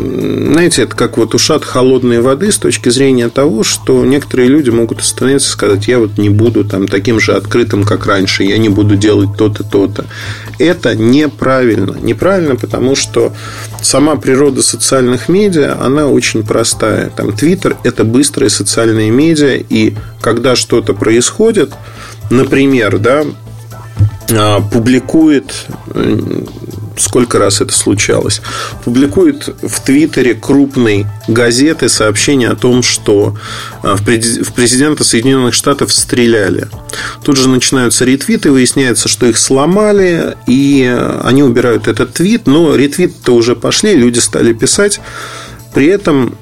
знаете, 0.51 0.83
это 0.83 0.95
как 0.95 1.17
вот 1.17 1.33
ушат 1.33 1.65
холодной 1.65 2.21
воды 2.21 2.51
с 2.51 2.57
точки 2.57 2.89
зрения 2.89 3.29
того, 3.29 3.63
что 3.63 4.05
некоторые 4.05 4.47
люди 4.47 4.69
могут 4.69 4.99
остановиться 4.99 5.49
и 5.49 5.51
сказать, 5.51 5.87
я 5.87 5.97
вот 5.97 6.19
не 6.19 6.29
буду 6.29 6.63
там 6.63 6.87
таким 6.87 7.19
же 7.19 7.33
открытым, 7.33 7.83
как 7.83 8.05
раньше, 8.05 8.43
я 8.43 8.59
не 8.59 8.69
буду 8.69 8.95
делать 8.95 9.29
то-то, 9.37 9.63
то-то. 9.63 10.05
Это 10.59 10.95
неправильно. 10.95 11.97
Неправильно, 11.99 12.55
потому 12.55 12.95
что 12.95 13.33
сама 13.81 14.17
природа 14.17 14.61
социальных 14.61 15.29
медиа, 15.29 15.77
она 15.81 16.07
очень 16.07 16.45
простая. 16.45 17.09
Там 17.09 17.33
Твиттер– 17.33 17.77
это 17.83 18.03
быстрые 18.03 18.51
социальные 18.51 19.09
медиа, 19.09 19.55
и 19.55 19.95
когда 20.21 20.55
что-то 20.55 20.93
происходит, 20.93 21.73
например, 22.29 22.99
да, 22.99 23.23
а, 24.31 24.59
публикует 24.61 25.67
сколько 26.97 27.39
раз 27.39 27.61
это 27.61 27.73
случалось, 27.73 28.41
публикует 28.83 29.47
в 29.61 29.81
Твиттере 29.81 30.33
крупной 30.33 31.05
газеты 31.27 31.89
сообщение 31.89 32.49
о 32.49 32.55
том, 32.55 32.83
что 32.83 33.37
а, 33.83 33.95
в 33.95 34.03
президента 34.03 35.03
Соединенных 35.03 35.53
Штатов 35.53 35.91
стреляли. 35.93 36.67
Тут 37.23 37.37
же 37.37 37.49
начинаются 37.49 38.05
ретвиты, 38.05 38.51
выясняется, 38.51 39.07
что 39.07 39.25
их 39.25 39.37
сломали, 39.37 40.35
и 40.47 40.85
они 41.23 41.43
убирают 41.43 41.87
этот 41.87 42.13
твит, 42.13 42.47
но 42.47 42.75
ретвиты-то 42.75 43.33
уже 43.33 43.55
пошли, 43.55 43.95
люди 43.95 44.19
стали 44.19 44.53
писать. 44.53 44.99
При 45.73 45.87
этом 45.87 46.37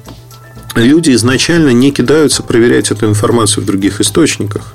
люди 0.74 1.12
изначально 1.12 1.70
не 1.70 1.90
кидаются 1.90 2.42
проверять 2.42 2.90
эту 2.90 3.06
информацию 3.06 3.62
в 3.62 3.66
других 3.66 4.00
источниках 4.00 4.74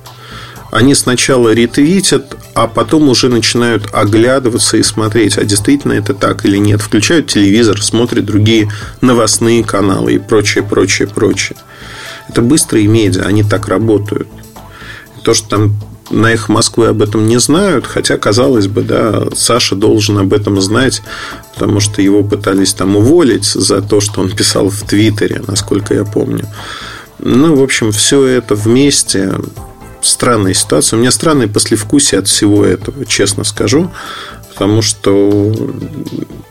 они 0.71 0.93
сначала 0.93 1.53
ретвитят, 1.53 2.37
а 2.53 2.67
потом 2.67 3.09
уже 3.09 3.29
начинают 3.29 3.89
оглядываться 3.91 4.77
и 4.77 4.83
смотреть, 4.83 5.37
а 5.37 5.43
действительно 5.43 5.93
это 5.93 6.13
так 6.13 6.45
или 6.45 6.57
нет. 6.57 6.81
Включают 6.81 7.27
телевизор, 7.27 7.81
смотрят 7.81 8.25
другие 8.25 8.71
новостные 9.01 9.63
каналы 9.63 10.13
и 10.13 10.19
прочее, 10.19 10.63
прочее, 10.63 11.07
прочее. 11.07 11.57
Это 12.27 12.41
быстрые 12.41 12.87
медиа, 12.87 13.23
они 13.23 13.43
так 13.43 13.67
работают. 13.67 14.27
То, 15.23 15.33
что 15.33 15.49
там 15.49 15.75
на 16.11 16.31
их 16.31 16.49
Москвы 16.49 16.87
об 16.87 17.01
этом 17.01 17.27
не 17.27 17.39
знают, 17.39 17.85
хотя, 17.85 18.17
казалось 18.17 18.67
бы, 18.67 18.81
да, 18.81 19.27
Саша 19.35 19.75
должен 19.75 20.17
об 20.17 20.33
этом 20.33 20.59
знать, 20.61 21.01
потому 21.53 21.79
что 21.79 22.01
его 22.01 22.23
пытались 22.23 22.73
там 22.73 22.95
уволить 22.95 23.45
за 23.45 23.81
то, 23.81 23.99
что 23.99 24.21
он 24.21 24.29
писал 24.31 24.69
в 24.69 24.81
Твиттере, 24.83 25.41
насколько 25.47 25.93
я 25.93 26.05
помню. 26.05 26.45
Ну, 27.19 27.55
в 27.55 27.61
общем, 27.61 27.91
все 27.91 28.25
это 28.25 28.55
вместе 28.55 29.33
странная 30.01 30.53
ситуация. 30.53 30.97
У 30.97 30.99
меня 30.99 31.11
странное 31.11 31.47
послевкусие 31.47 32.19
от 32.19 32.27
всего 32.27 32.65
этого, 32.65 33.05
честно 33.05 33.43
скажу. 33.43 33.91
Потому 34.53 34.81
что 34.81 35.53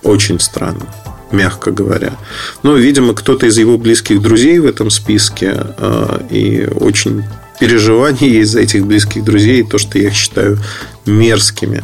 очень 0.02 0.40
странно 0.40 0.86
мягко 1.30 1.70
говоря. 1.70 2.16
Но, 2.62 2.74
видимо, 2.74 3.14
кто-то 3.14 3.46
из 3.46 3.58
его 3.58 3.78
близких 3.78 4.22
друзей 4.22 4.58
в 4.58 4.66
этом 4.66 4.90
списке, 4.90 5.52
а, 5.54 6.22
и 6.30 6.66
очень 6.74 7.24
переживания 7.60 8.28
есть 8.28 8.52
за 8.52 8.60
этих 8.60 8.86
близких 8.86 9.24
друзей, 9.24 9.62
то, 9.62 9.78
что 9.78 9.98
я 9.98 10.08
их 10.08 10.14
считаю 10.14 10.58
мерзкими. 11.06 11.82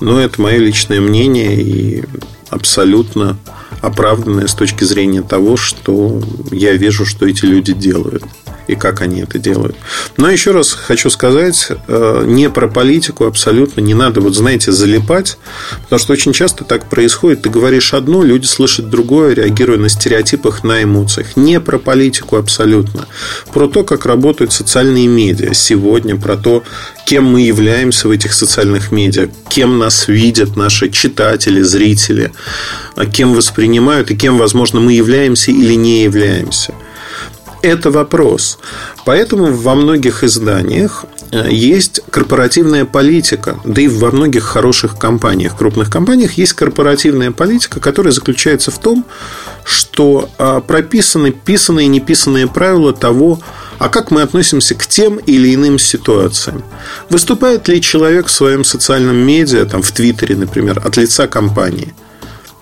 Но 0.00 0.20
это 0.20 0.40
мое 0.40 0.58
личное 0.58 1.00
мнение 1.00 1.60
и 1.60 2.04
абсолютно 2.50 3.38
оправданное 3.80 4.46
с 4.46 4.54
точки 4.54 4.84
зрения 4.84 5.22
того, 5.22 5.56
что 5.56 6.20
я 6.50 6.72
вижу, 6.72 7.06
что 7.06 7.26
эти 7.26 7.44
люди 7.44 7.72
делают 7.72 8.24
и 8.68 8.74
как 8.74 9.00
они 9.00 9.22
это 9.22 9.38
делают. 9.38 9.76
Но 10.16 10.30
еще 10.30 10.52
раз 10.52 10.72
хочу 10.72 11.10
сказать, 11.10 11.68
э, 11.88 12.24
не 12.26 12.50
про 12.50 12.68
политику 12.68 13.24
абсолютно 13.24 13.80
не 13.80 13.94
надо, 13.94 14.20
вот 14.20 14.34
знаете, 14.34 14.70
залипать, 14.70 15.38
потому 15.82 15.98
что 15.98 16.12
очень 16.12 16.32
часто 16.32 16.64
так 16.64 16.88
происходит. 16.88 17.42
Ты 17.42 17.48
говоришь 17.48 17.94
одно, 17.94 18.22
люди 18.22 18.46
слышат 18.46 18.90
другое, 18.90 19.34
реагируя 19.34 19.78
на 19.78 19.88
стереотипах, 19.88 20.62
на 20.64 20.82
эмоциях. 20.82 21.36
Не 21.36 21.60
про 21.60 21.78
политику 21.78 22.36
абсолютно. 22.36 23.06
Про 23.52 23.68
то, 23.68 23.84
как 23.84 24.04
работают 24.04 24.52
социальные 24.52 25.08
медиа 25.08 25.54
сегодня, 25.54 26.16
про 26.16 26.36
то, 26.36 26.62
кем 27.06 27.24
мы 27.24 27.40
являемся 27.40 28.06
в 28.06 28.10
этих 28.10 28.34
социальных 28.34 28.92
медиа, 28.92 29.30
кем 29.48 29.78
нас 29.78 30.08
видят 30.08 30.56
наши 30.56 30.90
читатели, 30.90 31.62
зрители, 31.62 32.32
а 32.96 33.06
кем 33.06 33.32
воспринимают 33.32 34.10
и 34.10 34.16
кем, 34.16 34.36
возможно, 34.36 34.78
мы 34.80 34.92
являемся 34.92 35.50
или 35.50 35.72
не 35.74 36.02
являемся– 36.02 36.74
Это 37.62 37.90
вопрос. 37.90 38.58
Поэтому 39.04 39.52
во 39.52 39.74
многих 39.74 40.22
изданиях 40.22 41.04
э, 41.32 41.48
есть 41.50 42.00
корпоративная 42.10 42.84
политика, 42.84 43.58
да 43.64 43.82
и 43.82 43.88
во 43.88 44.10
многих 44.10 44.44
хороших 44.44 44.98
компаниях, 44.98 45.56
крупных 45.56 45.90
компаниях 45.90 46.34
есть 46.34 46.52
корпоративная 46.52 47.32
политика, 47.32 47.80
которая 47.80 48.12
заключается 48.12 48.70
в 48.70 48.78
том, 48.78 49.04
что 49.64 50.30
а, 50.38 50.60
прописаны 50.60 51.30
писанные 51.30 51.86
и 51.86 51.90
неписанные 51.90 52.46
правила 52.46 52.94
того, 52.94 53.40
а 53.78 53.88
как 53.90 54.10
мы 54.10 54.22
относимся 54.22 54.74
к 54.74 54.86
тем 54.86 55.16
или 55.16 55.54
иным 55.54 55.78
ситуациям. 55.78 56.64
Выступает 57.10 57.68
ли 57.68 57.82
человек 57.82 58.28
в 58.28 58.30
своем 58.30 58.64
социальном 58.64 59.16
медиа, 59.16 59.66
там, 59.66 59.82
в 59.82 59.92
Твиттере, 59.92 60.36
например, 60.36 60.80
от 60.84 60.96
лица 60.96 61.26
компании– 61.26 61.94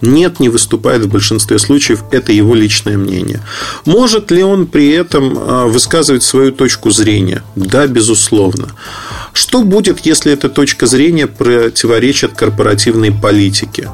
нет, 0.00 0.40
не 0.40 0.48
выступает 0.48 1.02
в 1.02 1.08
большинстве 1.08 1.58
случаев, 1.58 2.04
это 2.10 2.32
его 2.32 2.54
личное 2.54 2.98
мнение. 2.98 3.40
Может 3.86 4.30
ли 4.30 4.42
он 4.42 4.66
при 4.66 4.90
этом 4.90 5.38
а, 5.38 5.66
высказывать 5.66 6.22
свою 6.22 6.52
точку 6.52 6.90
зрения? 6.90 7.42
Да, 7.54 7.86
безусловно. 7.86 8.68
Что 9.32 9.62
будет, 9.62 10.00
если 10.00 10.32
эта 10.32 10.50
точка 10.50 10.86
зрения 10.86 11.26
противоречит 11.26 12.32
корпоративной 12.34 13.10
политике? 13.10 13.90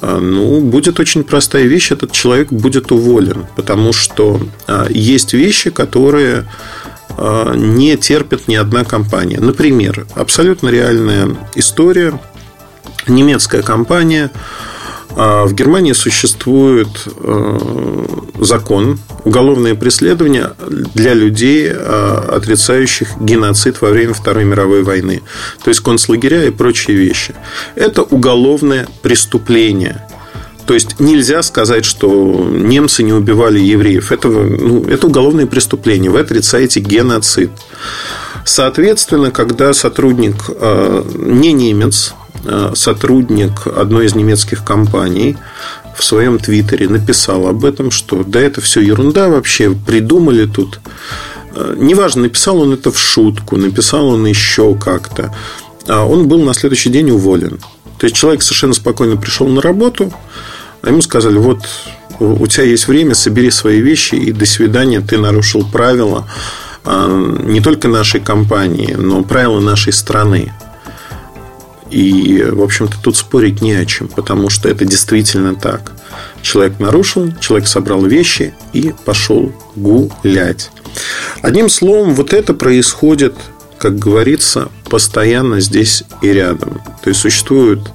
А, 0.00 0.18
ну, 0.18 0.60
будет 0.60 0.98
очень 0.98 1.22
простая 1.22 1.64
вещь, 1.64 1.92
этот 1.92 2.12
человек 2.12 2.50
будет 2.50 2.90
уволен, 2.90 3.46
потому 3.56 3.92
что 3.92 4.40
а, 4.66 4.86
есть 4.88 5.34
вещи, 5.34 5.70
которые 5.70 6.46
не 7.54 7.96
терпит 7.98 8.48
ни 8.48 8.54
одна 8.54 8.84
компания. 8.84 9.40
Например, 9.40 10.06
абсолютно 10.14 10.68
реальная 10.68 11.36
история. 11.54 12.18
Немецкая 13.08 13.62
компания 13.62 14.30
в 15.16 15.52
Германии 15.52 15.92
существует 15.92 16.88
э, 17.16 17.58
закон, 18.38 18.98
уголовное 19.24 19.74
преследование 19.74 20.52
для 20.94 21.14
людей, 21.14 21.68
э, 21.70 22.24
отрицающих 22.28 23.18
геноцид 23.20 23.80
во 23.80 23.90
время 23.90 24.14
Второй 24.14 24.44
мировой 24.44 24.82
войны. 24.82 25.22
То 25.62 25.68
есть 25.68 25.80
концлагеря 25.80 26.44
и 26.44 26.50
прочие 26.50 26.96
вещи. 26.96 27.34
Это 27.74 28.02
уголовное 28.02 28.86
преступление. 29.02 30.06
То 30.66 30.74
есть 30.74 31.00
нельзя 31.00 31.42
сказать, 31.42 31.84
что 31.84 32.48
немцы 32.48 33.02
не 33.02 33.12
убивали 33.12 33.58
евреев. 33.58 34.12
Это, 34.12 34.28
ну, 34.28 34.84
это 34.84 35.08
уголовное 35.08 35.46
преступление. 35.46 36.10
Вы 36.10 36.20
отрицаете 36.20 36.80
геноцид. 36.80 37.50
Соответственно, 38.44 39.30
когда 39.30 39.72
сотрудник 39.72 40.36
э, 40.48 41.02
не 41.16 41.52
немец, 41.52 42.14
сотрудник 42.74 43.66
одной 43.66 44.06
из 44.06 44.14
немецких 44.14 44.64
компаний 44.64 45.36
в 46.00 46.04
своем 46.04 46.38
твиттере 46.38 46.88
написал 46.88 47.46
об 47.46 47.64
этом, 47.64 47.90
что 47.90 48.24
да 48.24 48.40
это 48.40 48.60
все 48.60 48.80
ерунда 48.80 49.28
вообще, 49.28 49.70
придумали 49.70 50.46
тут. 50.46 50.80
Э, 51.54 51.74
неважно, 51.76 52.22
написал 52.22 52.60
он 52.60 52.72
это 52.72 52.90
в 52.90 52.98
шутку, 52.98 53.56
написал 53.56 54.08
он 54.08 54.26
еще 54.26 54.74
как-то. 54.74 55.34
А 55.86 56.04
он 56.06 56.28
был 56.28 56.42
на 56.42 56.54
следующий 56.54 56.90
день 56.90 57.10
уволен. 57.10 57.58
То 57.98 58.06
есть 58.06 58.16
человек 58.16 58.42
совершенно 58.42 58.72
спокойно 58.72 59.16
пришел 59.16 59.46
на 59.48 59.60
работу, 59.60 60.12
а 60.82 60.88
ему 60.88 61.02
сказали, 61.02 61.36
вот 61.36 61.58
у 62.18 62.46
тебя 62.46 62.64
есть 62.64 62.88
время, 62.88 63.14
собери 63.14 63.50
свои 63.50 63.80
вещи 63.80 64.14
и 64.14 64.32
до 64.32 64.46
свидания, 64.46 65.00
ты 65.00 65.18
нарушил 65.18 65.66
правила 65.70 66.26
а, 66.84 67.08
не 67.08 67.60
только 67.60 67.88
нашей 67.88 68.20
компании, 68.20 68.94
но 68.94 69.22
правила 69.22 69.60
нашей 69.60 69.92
страны. 69.92 70.52
И, 71.90 72.42
в 72.42 72.62
общем-то, 72.62 72.96
тут 73.02 73.16
спорить 73.16 73.60
не 73.60 73.72
о 73.72 73.84
чем, 73.84 74.08
потому 74.08 74.48
что 74.48 74.68
это 74.68 74.84
действительно 74.84 75.54
так. 75.54 75.92
Человек 76.42 76.78
нарушил, 76.78 77.32
человек 77.40 77.68
собрал 77.68 78.04
вещи 78.04 78.54
и 78.72 78.94
пошел 79.04 79.52
гулять. 79.76 80.70
Одним 81.42 81.68
словом, 81.68 82.14
вот 82.14 82.32
это 82.32 82.54
происходит, 82.54 83.34
как 83.78 83.98
говорится, 83.98 84.68
постоянно 84.88 85.60
здесь 85.60 86.04
и 86.22 86.28
рядом. 86.28 86.80
То 87.02 87.10
есть 87.10 87.20
существуют 87.20 87.90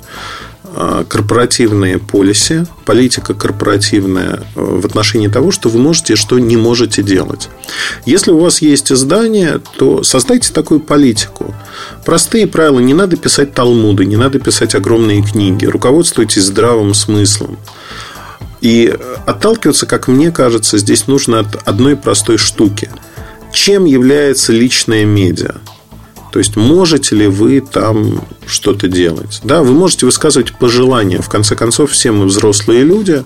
корпоративные 1.07 1.99
полиси, 1.99 2.65
политика 2.85 3.33
корпоративная 3.33 4.41
э, 4.55 4.61
в 4.61 4.85
отношении 4.85 5.27
того, 5.27 5.51
что 5.51 5.69
вы 5.69 5.79
можете, 5.79 6.15
что 6.15 6.37
не 6.37 6.57
можете 6.57 7.01
делать. 7.01 7.49
Если 8.05 8.31
у 8.31 8.39
вас 8.39 8.61
есть 8.61 8.91
издание, 8.91 9.61
то 9.77 10.03
создайте 10.03 10.51
такую 10.51 10.79
политику. 10.81 11.53
Простые 12.05 12.47
правила. 12.47 12.79
Не 12.79 12.93
надо 12.93 13.15
писать 13.15 13.53
талмуды, 13.53 14.05
не 14.05 14.17
надо 14.17 14.39
писать 14.39 14.75
огромные 14.75 15.23
книги. 15.23 15.65
Руководствуйтесь 15.65 16.43
здравым 16.43 16.93
смыслом. 16.93 17.57
И 18.61 18.93
отталкиваться, 19.25 19.85
как 19.85 20.07
мне 20.07 20.31
кажется, 20.31 20.77
здесь 20.77 21.07
нужно 21.07 21.39
от 21.39 21.67
одной 21.67 21.95
простой 21.95 22.37
штуки. 22.37 22.89
Чем 23.53 23.85
является 23.85 24.51
личная 24.51 25.05
медиа? 25.05 25.55
То 26.35 26.39
есть, 26.39 26.57
можете 26.57 27.15
ли 27.15 27.27
вы 27.27 27.61
там 27.61 28.21
что-то 28.45 28.89
делать? 28.89 29.39
Да, 29.45 29.63
вы 29.63 29.71
можете 29.71 30.05
высказывать 30.05 30.51
пожелания. 30.51 31.21
В 31.21 31.29
конце 31.29 31.55
концов, 31.55 31.91
все 31.91 32.11
мы 32.11 32.25
взрослые 32.25 32.83
люди, 32.83 33.23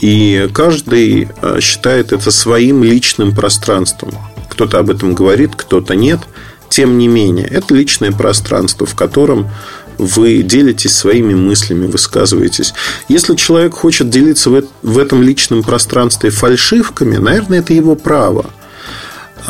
и 0.00 0.48
каждый 0.54 1.28
э, 1.42 1.58
считает 1.60 2.12
это 2.12 2.30
своим 2.30 2.84
личным 2.84 3.34
пространством. 3.34 4.12
Кто-то 4.48 4.78
об 4.78 4.90
этом 4.90 5.12
говорит, 5.12 5.56
кто-то 5.56 5.96
нет. 5.96 6.20
Тем 6.68 6.98
не 6.98 7.08
менее, 7.08 7.48
это 7.48 7.74
личное 7.74 8.12
пространство, 8.12 8.86
в 8.86 8.94
котором 8.94 9.50
вы 9.98 10.42
делитесь 10.42 10.94
своими 10.94 11.34
мыслями, 11.34 11.88
высказываетесь. 11.88 12.74
Если 13.08 13.34
человек 13.34 13.74
хочет 13.74 14.08
делиться 14.08 14.50
в 14.82 14.98
этом 14.98 15.24
личном 15.24 15.64
пространстве 15.64 16.30
фальшивками, 16.30 17.16
наверное, 17.16 17.58
это 17.58 17.72
его 17.72 17.96
право. 17.96 18.46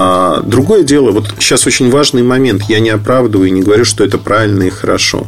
А 0.02 0.40
другое 0.40 0.82
дело, 0.82 1.10
вот 1.10 1.34
сейчас 1.40 1.66
очень 1.66 1.90
важный 1.90 2.22
момент, 2.22 2.62
я 2.70 2.80
не 2.80 2.88
оправдываю 2.88 3.48
и 3.48 3.50
не 3.50 3.60
говорю, 3.60 3.84
что 3.84 4.02
это 4.02 4.16
правильно 4.16 4.62
и 4.62 4.70
хорошо. 4.70 5.26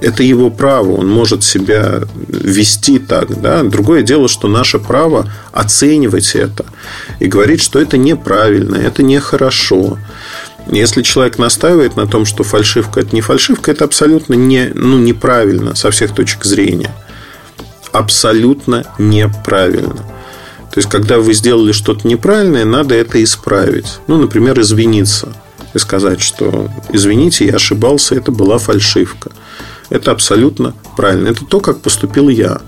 Это 0.00 0.22
его 0.22 0.48
право, 0.48 0.92
он 0.92 1.08
может 1.08 1.42
себя 1.42 2.02
вести 2.28 3.00
так. 3.00 3.40
Да? 3.40 3.64
Другое 3.64 4.02
дело, 4.02 4.28
что 4.28 4.46
наше 4.46 4.78
право 4.78 5.28
оценивать 5.50 6.36
это 6.36 6.64
и 7.18 7.26
говорить, 7.26 7.60
что 7.60 7.80
это 7.80 7.98
неправильно, 7.98 8.76
это 8.76 9.02
нехорошо. 9.02 9.98
Если 10.70 11.02
человек 11.02 11.38
настаивает 11.38 11.96
на 11.96 12.06
том, 12.06 12.24
что 12.24 12.44
фальшивка 12.44 13.00
это 13.00 13.16
не 13.16 13.22
фальшивка, 13.22 13.72
это 13.72 13.84
абсолютно 13.84 14.34
не, 14.34 14.70
ну, 14.72 14.98
неправильно 14.98 15.74
со 15.74 15.90
всех 15.90 16.14
точек 16.14 16.44
зрения. 16.44 16.94
Абсолютно 17.90 18.84
неправильно. 19.00 20.11
То 20.72 20.78
есть, 20.78 20.88
когда 20.88 21.18
вы 21.18 21.34
сделали 21.34 21.72
что-то 21.72 22.08
неправильное, 22.08 22.64
надо 22.64 22.94
это 22.94 23.22
исправить. 23.22 23.98
Ну, 24.06 24.16
например, 24.16 24.58
извиниться 24.58 25.34
и 25.74 25.78
сказать, 25.78 26.22
что 26.22 26.70
извините, 26.90 27.44
я 27.44 27.56
ошибался, 27.56 28.14
это 28.14 28.32
была 28.32 28.56
фальшивка. 28.56 29.32
Это 29.90 30.12
абсолютно 30.12 30.74
правильно. 30.96 31.28
Это 31.28 31.44
то, 31.44 31.60
как 31.60 31.80
поступил 31.80 32.30
я. 32.30 32.62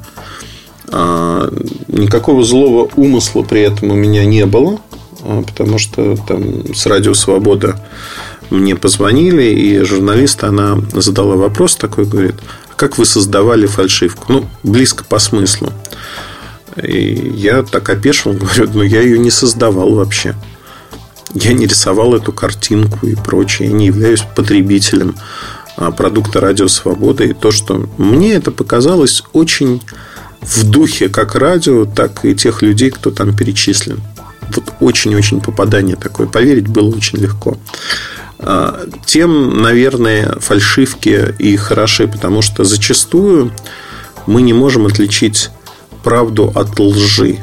А, 0.89 1.51
никакого 1.89 2.45
злого 2.45 2.91
умысла 2.95 3.43
при 3.43 3.63
этом 3.63 3.91
у 3.91 3.95
меня 3.95 4.27
не 4.27 4.45
было, 4.45 4.79
а, 5.23 5.43
потому 5.43 5.79
что 5.79 6.17
там 6.29 6.75
с 6.75 6.85
Радио 6.85 7.15
Свобода 7.15 7.81
мне 8.51 8.77
позвонили, 8.77 9.45
и 9.45 9.81
журналист, 9.81 10.45
она 10.45 10.79
задала 10.93 11.37
вопрос 11.37 11.77
такой, 11.77 12.05
говорит, 12.05 12.35
«А 12.71 12.75
как 12.75 12.99
вы 12.99 13.07
создавали 13.07 13.65
фальшивку? 13.65 14.27
Ну, 14.29 14.45
близко 14.63 15.05
по 15.05 15.19
смыслу. 15.19 15.73
И 16.83 17.33
я 17.37 17.63
так 17.63 17.89
опешил, 17.89 18.33
говорю, 18.33 18.69
ну 18.75 18.83
я 18.83 19.01
ее 19.01 19.19
не 19.19 19.31
создавал 19.31 19.95
вообще. 19.95 20.35
Я 21.35 21.53
не 21.53 21.67
рисовал 21.67 22.15
эту 22.15 22.33
картинку 22.33 23.07
и 23.07 23.15
прочее. 23.15 23.69
Я 23.69 23.75
не 23.75 23.87
являюсь 23.87 24.23
потребителем 24.37 25.17
а, 25.77 25.91
продукта 25.91 26.41
Радио 26.41 26.69
Свобода. 26.69 27.25
И 27.25 27.33
то, 27.33 27.51
что 27.51 27.89
мне 27.99 28.35
это 28.35 28.51
показалось 28.51 29.25
очень 29.33 29.83
в 30.41 30.69
духе 30.69 31.09
как 31.09 31.35
радио, 31.35 31.87
так 31.87 32.25
и 32.25 32.35
тех 32.35 32.63
людей, 32.63 32.91
кто 32.91 33.11
там 33.11 33.37
перечислен. 33.37 34.01
Вот 34.55 34.65
очень-очень 34.81 35.41
попадание 35.41 35.97
такое. 35.97 36.27
Поверить 36.27 36.69
было 36.69 36.95
очень 36.95 37.19
легко. 37.19 37.57
А, 38.39 38.87
тем, 39.07 39.63
наверное, 39.63 40.37
фальшивки 40.39 41.35
и 41.39 41.57
хороши, 41.57 42.07
потому 42.07 42.43
что 42.43 42.63
зачастую 42.65 43.53
мы 44.27 44.43
не 44.43 44.53
можем 44.53 44.87
отличить 44.87 45.51
правду 46.05 46.53
от 46.55 46.79
лжи 46.79 47.39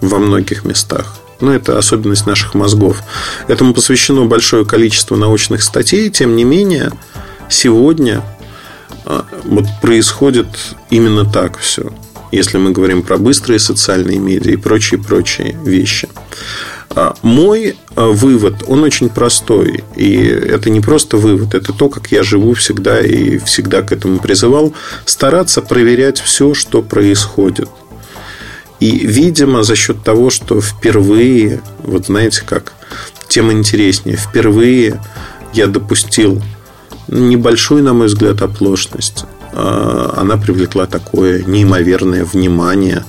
во 0.00 0.18
многих 0.18 0.64
местах. 0.64 1.14
Но 1.40 1.48
ну, 1.48 1.54
это 1.54 1.78
особенность 1.78 2.26
наших 2.26 2.54
мозгов. 2.54 3.02
Этому 3.48 3.74
посвящено 3.74 4.26
большое 4.26 4.64
количество 4.64 5.16
научных 5.16 5.62
статей. 5.62 6.10
Тем 6.10 6.36
не 6.36 6.44
менее, 6.44 6.92
сегодня 7.48 8.22
а, 9.04 9.24
вот 9.44 9.64
происходит 9.80 10.46
именно 10.90 11.24
так 11.24 11.58
все. 11.58 11.92
Если 12.30 12.58
мы 12.58 12.70
говорим 12.70 13.02
про 13.02 13.18
быстрые 13.18 13.58
социальные 13.58 14.18
медиа 14.18 14.52
и 14.52 14.56
прочие-прочие 14.56 15.58
вещи. 15.64 16.08
А, 16.90 17.14
мой 17.22 17.76
а, 17.96 18.06
вывод, 18.06 18.62
он 18.68 18.84
очень 18.84 19.08
простой. 19.08 19.82
И 19.96 20.14
это 20.24 20.70
не 20.70 20.80
просто 20.80 21.16
вывод, 21.16 21.54
это 21.54 21.72
то, 21.72 21.88
как 21.88 22.12
я 22.12 22.22
живу 22.22 22.54
всегда 22.54 23.00
и 23.00 23.38
всегда 23.38 23.82
к 23.82 23.92
этому 23.92 24.18
призывал. 24.18 24.74
Стараться 25.06 25.62
проверять 25.62 26.20
все, 26.20 26.54
что 26.54 26.82
происходит. 26.82 27.68
И, 28.82 29.06
видимо, 29.06 29.62
за 29.62 29.76
счет 29.76 30.02
того, 30.02 30.28
что 30.28 30.60
впервые, 30.60 31.60
вот 31.84 32.06
знаете 32.06 32.42
как, 32.44 32.72
тем 33.28 33.52
интереснее, 33.52 34.16
впервые 34.16 35.00
я 35.52 35.68
допустил 35.68 36.42
небольшую, 37.06 37.84
на 37.84 37.92
мой 37.92 38.08
взгляд, 38.08 38.42
оплошность. 38.42 39.24
А, 39.52 40.14
она 40.16 40.36
привлекла 40.36 40.86
такое 40.86 41.44
неимоверное 41.44 42.24
внимание, 42.24 43.04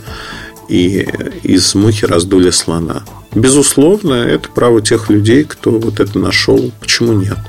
и 0.70 1.08
из 1.42 1.74
мухи 1.74 2.06
раздули 2.06 2.52
слона. 2.52 3.02
Безусловно, 3.34 4.14
это 4.14 4.50
право 4.50 4.80
тех 4.80 5.10
людей, 5.10 5.44
кто 5.44 5.72
вот 5.72 6.00
это 6.00 6.20
нашел. 6.20 6.72
Почему 6.82 7.14
нет? 7.14 7.40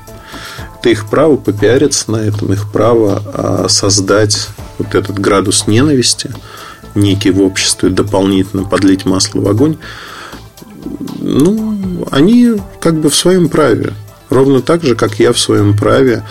Это 0.78 0.88
их 0.88 1.10
право 1.10 1.36
попиариться 1.36 2.10
на 2.10 2.16
этом, 2.16 2.54
их 2.54 2.72
право 2.72 3.22
а, 3.22 3.68
создать 3.68 4.48
вот 4.78 4.94
этот 4.94 5.18
градус 5.18 5.66
ненависти, 5.66 6.30
некий 6.94 7.30
в 7.30 7.40
обществе, 7.42 7.90
дополнительно 7.90 8.64
подлить 8.64 9.04
масло 9.04 9.40
в 9.40 9.48
огонь. 9.48 9.76
Ну, 11.18 12.06
они 12.10 12.54
как 12.80 13.00
бы 13.00 13.10
в 13.10 13.14
своем 13.14 13.48
праве. 13.48 13.94
Ровно 14.30 14.60
так 14.60 14.82
же, 14.82 14.94
как 14.94 15.18
я 15.18 15.32
в 15.32 15.38
своем 15.38 15.76
праве 15.76 16.24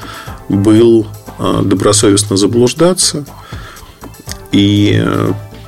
был 0.49 1.08
а, 1.39 1.62
добросовестно 1.62 2.38
заблуждаться 2.38 3.26
и 4.52 5.04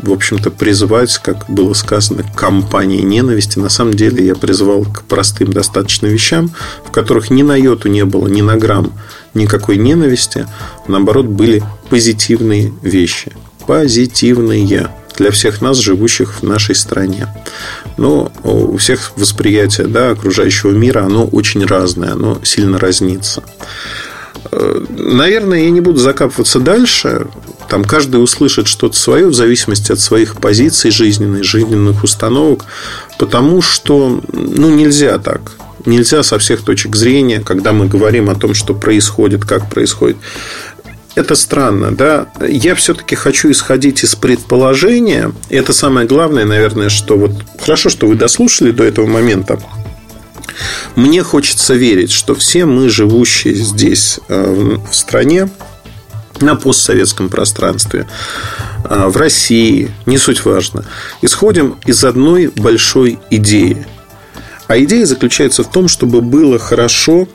в 0.06 0.12
общем-то, 0.12 0.52
призывать, 0.52 1.18
как 1.18 1.50
было 1.50 1.74
сказано, 1.74 2.24
к 2.24 2.36
кампании 2.36 3.02
ненависти. 3.02 3.58
На 3.58 3.70
самом 3.70 3.96
деле 3.96 4.26
я 4.26 4.36
призывал 4.36 4.86
к 4.86 5.02
простым 5.04 5.52
достаточно 5.52 6.06
вещам, 6.06 6.52
в 6.86 6.92
которых 6.92 7.32
ни 7.32 7.42
на 7.42 7.56
йоту 7.56 7.90
не 7.90 8.06
было, 8.06 8.28
ни 8.28 8.42
на 8.42 8.56
грамм 8.56 8.94
никакой 9.34 9.78
ненависти. 9.78 10.48
Наоборот, 10.88 11.26
были 11.26 11.64
позитивные 11.90 12.72
вещи. 12.84 13.32
Позитивные 13.68 14.90
для 15.18 15.32
всех 15.32 15.62
нас, 15.62 15.78
живущих 15.78 16.42
в 16.42 16.44
нашей 16.44 16.76
стране. 16.76 17.28
Но 17.98 18.32
у 18.44 18.78
всех 18.78 19.14
восприятие 19.16 19.88
да, 19.88 20.12
окружающего 20.12 20.72
мира, 20.72 21.06
оно 21.06 21.26
очень 21.26 21.66
разное, 21.66 22.12
оно 22.12 22.40
сильно 22.44 22.78
разнится. 22.78 23.44
Э, 24.52 24.86
наверное, 24.90 25.64
я 25.64 25.70
не 25.70 25.82
буду 25.82 26.00
закапываться 26.00 26.60
дальше. 26.60 27.28
Там 27.70 27.84
каждый 27.84 28.22
услышит 28.22 28.68
что-то 28.68 28.98
свое 28.98 29.28
в 29.28 29.34
зависимости 29.34 29.92
от 29.92 30.00
своих 30.00 30.38
позиций 30.38 30.92
жизненных, 30.92 31.44
жизненных 31.44 32.04
установок, 32.04 32.66
потому 33.18 33.62
что 33.62 34.22
ну, 34.32 34.70
нельзя 34.70 35.18
так. 35.18 35.54
Нельзя 35.86 36.24
со 36.24 36.40
всех 36.40 36.62
точек 36.62 36.96
зрения, 36.96 37.42
когда 37.42 37.72
мы 37.72 37.88
говорим 37.88 38.30
о 38.30 38.36
том, 38.36 38.54
что 38.54 38.74
происходит, 38.74 39.46
как 39.46 39.70
происходит. 39.70 40.18
Это 41.16 41.36
странно, 41.36 41.96
да? 41.96 42.28
Я 42.46 42.76
все-таки 42.76 43.16
хочу 43.16 43.50
исходить 43.50 44.04
из 44.04 44.16
предположения. 44.16 45.32
И 45.50 45.56
это 45.56 45.72
самое 45.72 46.06
главное, 46.06 46.46
наверное, 46.46 46.90
что 46.90 47.18
вот 47.18 47.32
хорошо, 47.60 47.90
что 47.90 48.08
вы 48.08 48.16
дослушали 48.16 48.72
до 48.72 48.84
этого 48.84 49.08
момента. 49.08 49.60
Мне 50.96 51.24
хочется 51.24 51.74
верить, 51.74 52.12
что 52.12 52.36
все 52.36 52.66
мы, 52.66 52.90
живущие 52.90 53.56
здесь 53.56 54.20
э, 54.28 54.78
в 54.90 54.94
стране, 54.94 55.50
на 56.42 56.56
постсоветском 56.56 57.30
пространстве, 57.30 58.08
э, 58.84 59.08
в 59.08 59.16
России, 59.18 59.92
не 60.06 60.18
суть 60.18 60.44
важно, 60.44 60.86
исходим 61.22 61.78
из 61.86 62.04
одной 62.04 62.48
большой 62.48 63.20
идеи. 63.30 63.86
А 64.68 64.78
идея 64.80 65.06
заключается 65.06 65.64
в 65.64 65.72
том, 65.72 65.88
чтобы 65.88 66.22
было 66.22 66.60
хорошо 66.60 67.28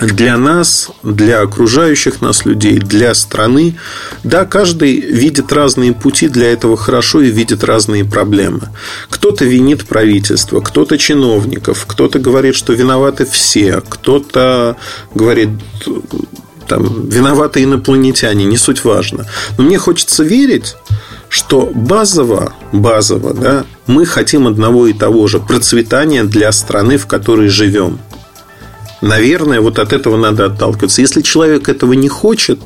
для 0.00 0.36
нас, 0.36 0.90
для 1.02 1.42
окружающих 1.42 2.20
нас 2.20 2.44
людей, 2.44 2.78
для 2.78 3.14
страны. 3.14 3.76
Да, 4.24 4.44
каждый 4.44 5.00
видит 5.00 5.52
разные 5.52 5.92
пути 5.92 6.28
для 6.28 6.52
этого 6.52 6.76
хорошо 6.76 7.20
и 7.20 7.30
видит 7.30 7.64
разные 7.64 8.04
проблемы. 8.04 8.70
Кто-то 9.08 9.44
винит 9.44 9.86
правительство, 9.86 10.60
кто-то 10.60 10.98
чиновников, 10.98 11.84
кто-то 11.86 12.18
говорит, 12.18 12.54
что 12.54 12.72
виноваты 12.72 13.26
все, 13.26 13.82
кто-то 13.86 14.76
говорит, 15.14 15.50
там, 16.66 17.08
виноваты 17.08 17.62
инопланетяне, 17.62 18.44
не 18.44 18.56
суть 18.56 18.84
важно. 18.84 19.26
Но 19.58 19.64
мне 19.64 19.76
хочется 19.76 20.22
верить, 20.22 20.76
что 21.28 21.70
базово, 21.74 22.54
базово, 22.72 23.34
да, 23.34 23.64
мы 23.86 24.06
хотим 24.06 24.46
одного 24.46 24.86
и 24.86 24.92
того 24.92 25.26
же 25.26 25.40
процветания 25.40 26.24
для 26.24 26.52
страны, 26.52 26.96
в 26.96 27.06
которой 27.06 27.48
живем– 27.48 27.98
Наверное, 29.00 29.60
вот 29.60 29.78
от 29.78 29.92
этого 29.92 30.16
надо 30.16 30.46
отталкиваться. 30.46 31.00
Если 31.00 31.22
человек 31.22 31.68
этого 31.68 31.94
не 31.94 32.08
хочет, 32.08 32.60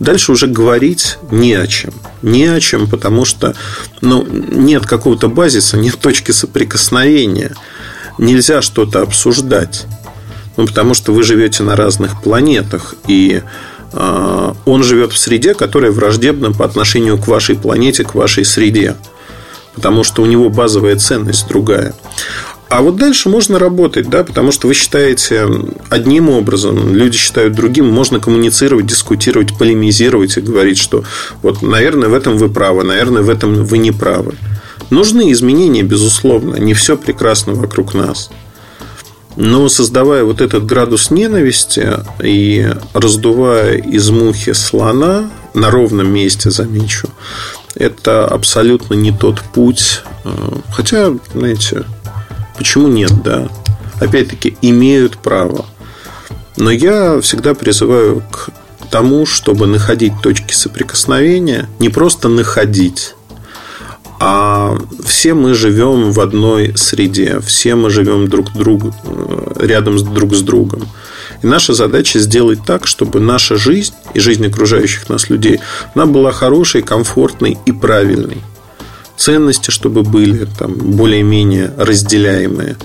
дальше 0.00 0.32
уже 0.32 0.46
говорить 0.46 1.18
не 1.30 1.54
о 1.54 1.66
чем. 1.66 1.92
Не 2.22 2.46
о 2.46 2.60
чем, 2.60 2.88
потому 2.88 3.24
что 3.24 3.54
ну, 4.00 4.26
нет 4.26 4.86
какого-то 4.86 5.28
базиса, 5.28 5.76
нет 5.76 5.98
точки 5.98 6.30
соприкосновения. 6.30 7.54
Нельзя 8.16 8.62
что-то 8.62 9.02
обсуждать. 9.02 9.86
Ну, 10.56 10.66
потому 10.66 10.94
что 10.94 11.12
вы 11.12 11.22
живете 11.22 11.62
на 11.62 11.76
разных 11.76 12.20
планетах, 12.20 12.94
и 13.06 13.42
э, 13.92 14.52
он 14.64 14.82
живет 14.82 15.12
в 15.12 15.18
среде, 15.18 15.54
которая 15.54 15.92
враждебна 15.92 16.50
по 16.50 16.64
отношению 16.64 17.16
к 17.16 17.28
вашей 17.28 17.54
планете, 17.54 18.02
к 18.02 18.16
вашей 18.16 18.44
среде. 18.44 18.96
Потому 19.76 20.02
что 20.02 20.22
у 20.22 20.26
него 20.26 20.48
базовая 20.48 20.96
ценность 20.96 21.46
другая. 21.46 21.94
А 22.68 22.82
вот 22.82 22.96
дальше 22.96 23.30
можно 23.30 23.58
работать, 23.58 24.10
да, 24.10 24.24
потому 24.24 24.52
что 24.52 24.68
вы 24.68 24.74
считаете 24.74 25.48
одним 25.88 26.28
образом, 26.28 26.94
люди 26.94 27.16
считают 27.16 27.54
другим, 27.54 27.88
можно 27.88 28.20
коммуницировать, 28.20 28.86
дискутировать, 28.86 29.56
полемизировать 29.56 30.36
и 30.36 30.42
говорить, 30.42 30.78
что 30.78 31.02
вот, 31.42 31.62
наверное, 31.62 32.10
в 32.10 32.14
этом 32.14 32.36
вы 32.36 32.50
правы, 32.50 32.84
наверное, 32.84 33.22
в 33.22 33.30
этом 33.30 33.64
вы 33.64 33.78
не 33.78 33.90
правы. 33.90 34.34
Нужны 34.90 35.32
изменения, 35.32 35.82
безусловно, 35.82 36.56
не 36.56 36.74
все 36.74 36.98
прекрасно 36.98 37.54
вокруг 37.54 37.94
нас. 37.94 38.30
Но 39.36 39.68
создавая 39.68 40.24
вот 40.24 40.40
этот 40.40 40.66
градус 40.66 41.10
ненависти 41.10 41.88
и 42.22 42.70
раздувая 42.92 43.76
из 43.76 44.10
мухи 44.10 44.52
слона 44.52 45.30
на 45.54 45.70
ровном 45.70 46.12
месте, 46.12 46.50
замечу, 46.50 47.08
это 47.74 48.26
абсолютно 48.26 48.94
не 48.94 49.12
тот 49.12 49.40
путь. 49.54 50.02
Хотя, 50.72 51.14
знаете, 51.34 51.84
Почему 52.58 52.88
нет, 52.88 53.22
да? 53.22 53.48
Опять-таки, 54.00 54.56
имеют 54.60 55.18
право. 55.18 55.64
Но 56.56 56.70
я 56.70 57.20
всегда 57.20 57.54
призываю 57.54 58.22
к 58.30 58.50
тому, 58.90 59.26
чтобы 59.26 59.66
находить 59.66 60.20
точки 60.20 60.52
соприкосновения, 60.52 61.68
не 61.78 61.88
просто 61.88 62.28
находить, 62.28 63.14
а 64.20 64.76
все 65.04 65.34
мы 65.34 65.54
живем 65.54 66.10
в 66.10 66.20
одной 66.20 66.76
среде, 66.76 67.38
все 67.40 67.76
мы 67.76 67.90
живем 67.90 68.28
друг 68.28 68.52
другу, 68.52 68.92
рядом 69.56 69.98
с 69.98 70.02
друг 70.02 70.34
с 70.34 70.42
другом. 70.42 70.88
И 71.42 71.46
наша 71.46 71.72
задача 71.74 72.18
сделать 72.18 72.64
так, 72.66 72.88
чтобы 72.88 73.20
наша 73.20 73.56
жизнь 73.56 73.94
и 74.14 74.18
жизнь 74.18 74.44
окружающих 74.44 75.08
нас 75.08 75.30
людей, 75.30 75.60
она 75.94 76.06
была 76.06 76.32
хорошей, 76.32 76.82
комфортной 76.82 77.56
и 77.66 77.70
правильной 77.70 78.42
ценности, 79.18 79.70
чтобы 79.70 80.02
были 80.02 80.46
там 80.46 80.74
более-менее 80.74 81.74
разделяемые. 81.76 82.76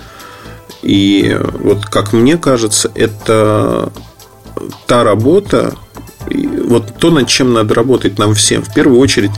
И 0.82 1.40
вот 1.60 1.86
как 1.86 2.12
мне 2.12 2.38
кажется, 2.38 2.92
это 2.96 3.94
та 4.88 5.04
работа, 5.04 5.76
вот 6.28 6.98
то, 6.98 7.12
над 7.12 7.28
чем 7.28 7.54
надо 7.54 7.74
работать 7.74 8.18
нам 8.18 8.34
всем, 8.34 8.64
в 8.64 8.74
первую 8.74 9.00
очередь 9.00 9.32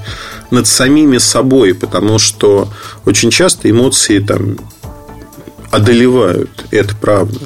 над 0.51 0.67
самими 0.67 1.17
собой, 1.17 1.75
потому 1.75 2.17
что 2.17 2.69
очень 3.05 3.29
часто 3.29 3.69
эмоции 3.69 4.19
там 4.19 4.57
одолевают, 5.71 6.65
это 6.71 6.95
правда. 6.95 7.39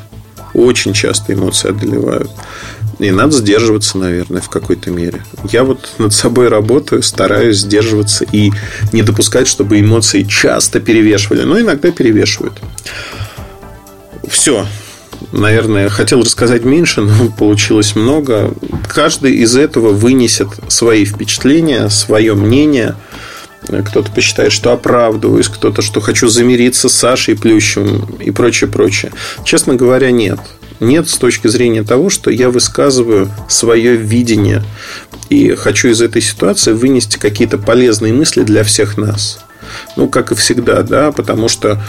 Очень 0.53 0.93
часто 0.93 1.33
эмоции 1.33 1.69
одолевают. 1.69 2.29
И 2.99 3.12
надо 3.12 3.31
сдерживаться, 3.31 3.97
наверное, 3.97 4.41
в 4.41 4.49
какой-то 4.49 4.91
мере. 4.91 5.23
Я 5.49 5.63
вот 5.63 5.89
над 5.97 6.13
собой 6.13 6.49
работаю, 6.49 7.01
стараюсь 7.01 7.59
сдерживаться 7.59 8.25
и 8.29 8.51
не 8.91 9.03
допускать, 9.03 9.47
чтобы 9.47 9.79
эмоции 9.79 10.23
часто 10.23 10.81
перевешивали, 10.81 11.43
но 11.43 11.59
иногда 11.59 11.91
перевешивают. 11.91 12.59
Все. 14.27 14.67
Наверное, 15.31 15.89
хотел 15.89 16.21
рассказать 16.21 16.65
меньше, 16.65 17.01
но 17.01 17.29
получилось 17.29 17.95
много. 17.95 18.53
Каждый 18.88 19.35
из 19.38 19.55
этого 19.55 19.91
вынесет 19.93 20.49
свои 20.67 21.05
впечатления, 21.05 21.89
свое 21.89 22.35
мнение. 22.35 22.95
Кто-то 23.65 24.12
посчитает, 24.12 24.51
что 24.51 24.73
оправдываюсь, 24.73 25.47
кто-то, 25.47 25.81
что 25.81 26.01
хочу 26.01 26.27
замириться 26.27 26.89
с 26.89 26.93
Сашей 26.93 27.38
Плющевым 27.38 28.15
и 28.19 28.31
прочее, 28.31 28.69
прочее. 28.69 29.12
Честно 29.45 29.75
говоря, 29.75 30.12
нет 30.12 30.39
нет 30.79 31.09
с 31.09 31.17
точки 31.17 31.47
зрения 31.47 31.83
того, 31.83 32.09
что 32.09 32.31
я 32.31 32.49
высказываю 32.49 33.29
свое 33.47 33.95
видение 33.95 34.63
и 35.29 35.55
хочу 35.55 35.89
из 35.89 36.01
этой 36.01 36.21
ситуации 36.21 36.73
вынести 36.73 37.17
какие-то 37.17 37.57
полезные 37.57 38.13
мысли 38.13 38.43
для 38.43 38.63
всех 38.63 38.97
нас. 38.97 39.39
Ну, 39.95 40.07
как 40.07 40.31
и 40.31 40.35
всегда, 40.35 40.81
да, 40.81 41.11
потому 41.11 41.47
что 41.47 41.79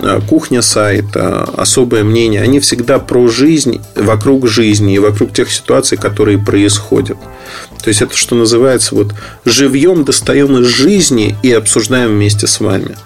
э, 0.00 0.20
кухня 0.26 0.62
сайта, 0.62 1.42
особое 1.56 2.04
мнение, 2.04 2.40
они 2.40 2.60
всегда 2.60 2.98
про 2.98 3.28
жизнь, 3.28 3.82
вокруг 3.94 4.48
жизни 4.48 4.94
и 4.94 4.98
вокруг 4.98 5.32
тех 5.32 5.50
ситуаций, 5.50 5.98
которые 5.98 6.38
происходят. 6.38 7.18
То 7.82 7.88
есть 7.88 8.00
это, 8.00 8.16
что 8.16 8.34
называется, 8.34 8.94
вот 8.94 9.14
живьем 9.44 10.04
достаем 10.04 10.58
из 10.58 10.66
жизни 10.66 11.36
и 11.42 11.52
обсуждаем 11.52 12.10
вместе 12.10 12.46
с 12.46 12.60
вами. 12.60 12.96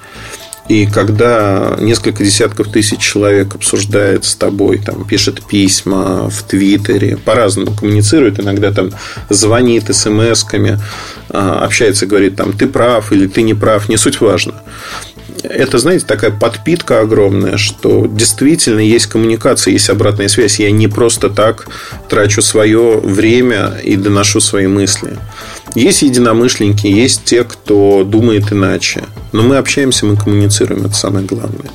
И 0.68 0.86
когда 0.86 1.76
несколько 1.80 2.24
десятков 2.24 2.70
тысяч 2.70 3.00
человек 3.00 3.54
обсуждает 3.54 4.24
с 4.24 4.36
тобой, 4.36 4.78
там, 4.78 5.04
пишет 5.04 5.44
письма 5.44 6.30
в 6.30 6.42
Твиттере, 6.44 7.16
по-разному 7.16 7.72
коммуницирует, 7.72 8.38
иногда 8.38 8.72
там 8.72 8.90
звонит 9.28 9.90
смс-ками, 9.90 10.78
а, 11.28 11.64
общается, 11.64 12.06
говорит, 12.06 12.36
там, 12.36 12.52
ты 12.52 12.66
прав 12.66 13.12
или 13.12 13.26
ты 13.26 13.42
не 13.42 13.54
прав, 13.54 13.88
не 13.88 13.96
суть 13.96 14.20
важно. 14.20 14.54
Это, 15.42 15.78
знаете, 15.78 16.06
такая 16.06 16.30
подпитка 16.30 17.00
огромная, 17.00 17.56
что 17.56 18.06
действительно 18.06 18.80
есть 18.80 19.06
коммуникация, 19.06 19.72
есть 19.72 19.90
обратная 19.90 20.28
связь. 20.28 20.60
Я 20.60 20.70
не 20.70 20.86
просто 20.86 21.30
так 21.30 21.66
трачу 22.08 22.42
свое 22.42 23.00
время 23.00 23.72
и 23.82 23.96
доношу 23.96 24.40
свои 24.40 24.68
мысли. 24.68 25.18
Есть 25.74 26.02
единомышленники, 26.02 26.86
есть 26.86 27.24
те, 27.24 27.42
кто 27.44 28.04
думает 28.04 28.52
иначе. 28.52 29.04
Но 29.32 29.42
мы 29.42 29.56
общаемся, 29.56 30.06
мы 30.06 30.16
коммуницируем, 30.16 30.86
это 30.86 30.94
самое 30.94 31.26
главное. 31.26 31.70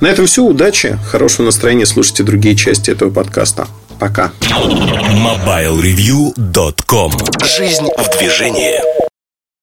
На 0.00 0.08
этом 0.08 0.26
все. 0.26 0.42
Удачи, 0.42 0.98
хорошего 1.10 1.46
настроения. 1.46 1.86
Слушайте 1.86 2.24
другие 2.24 2.54
части 2.56 2.90
этого 2.90 3.10
подкаста. 3.10 3.68
Пока. 3.98 4.30
MobileReview.com 4.50 7.12
Жизнь 7.44 7.88
в 7.96 8.18
движении. 8.18 8.95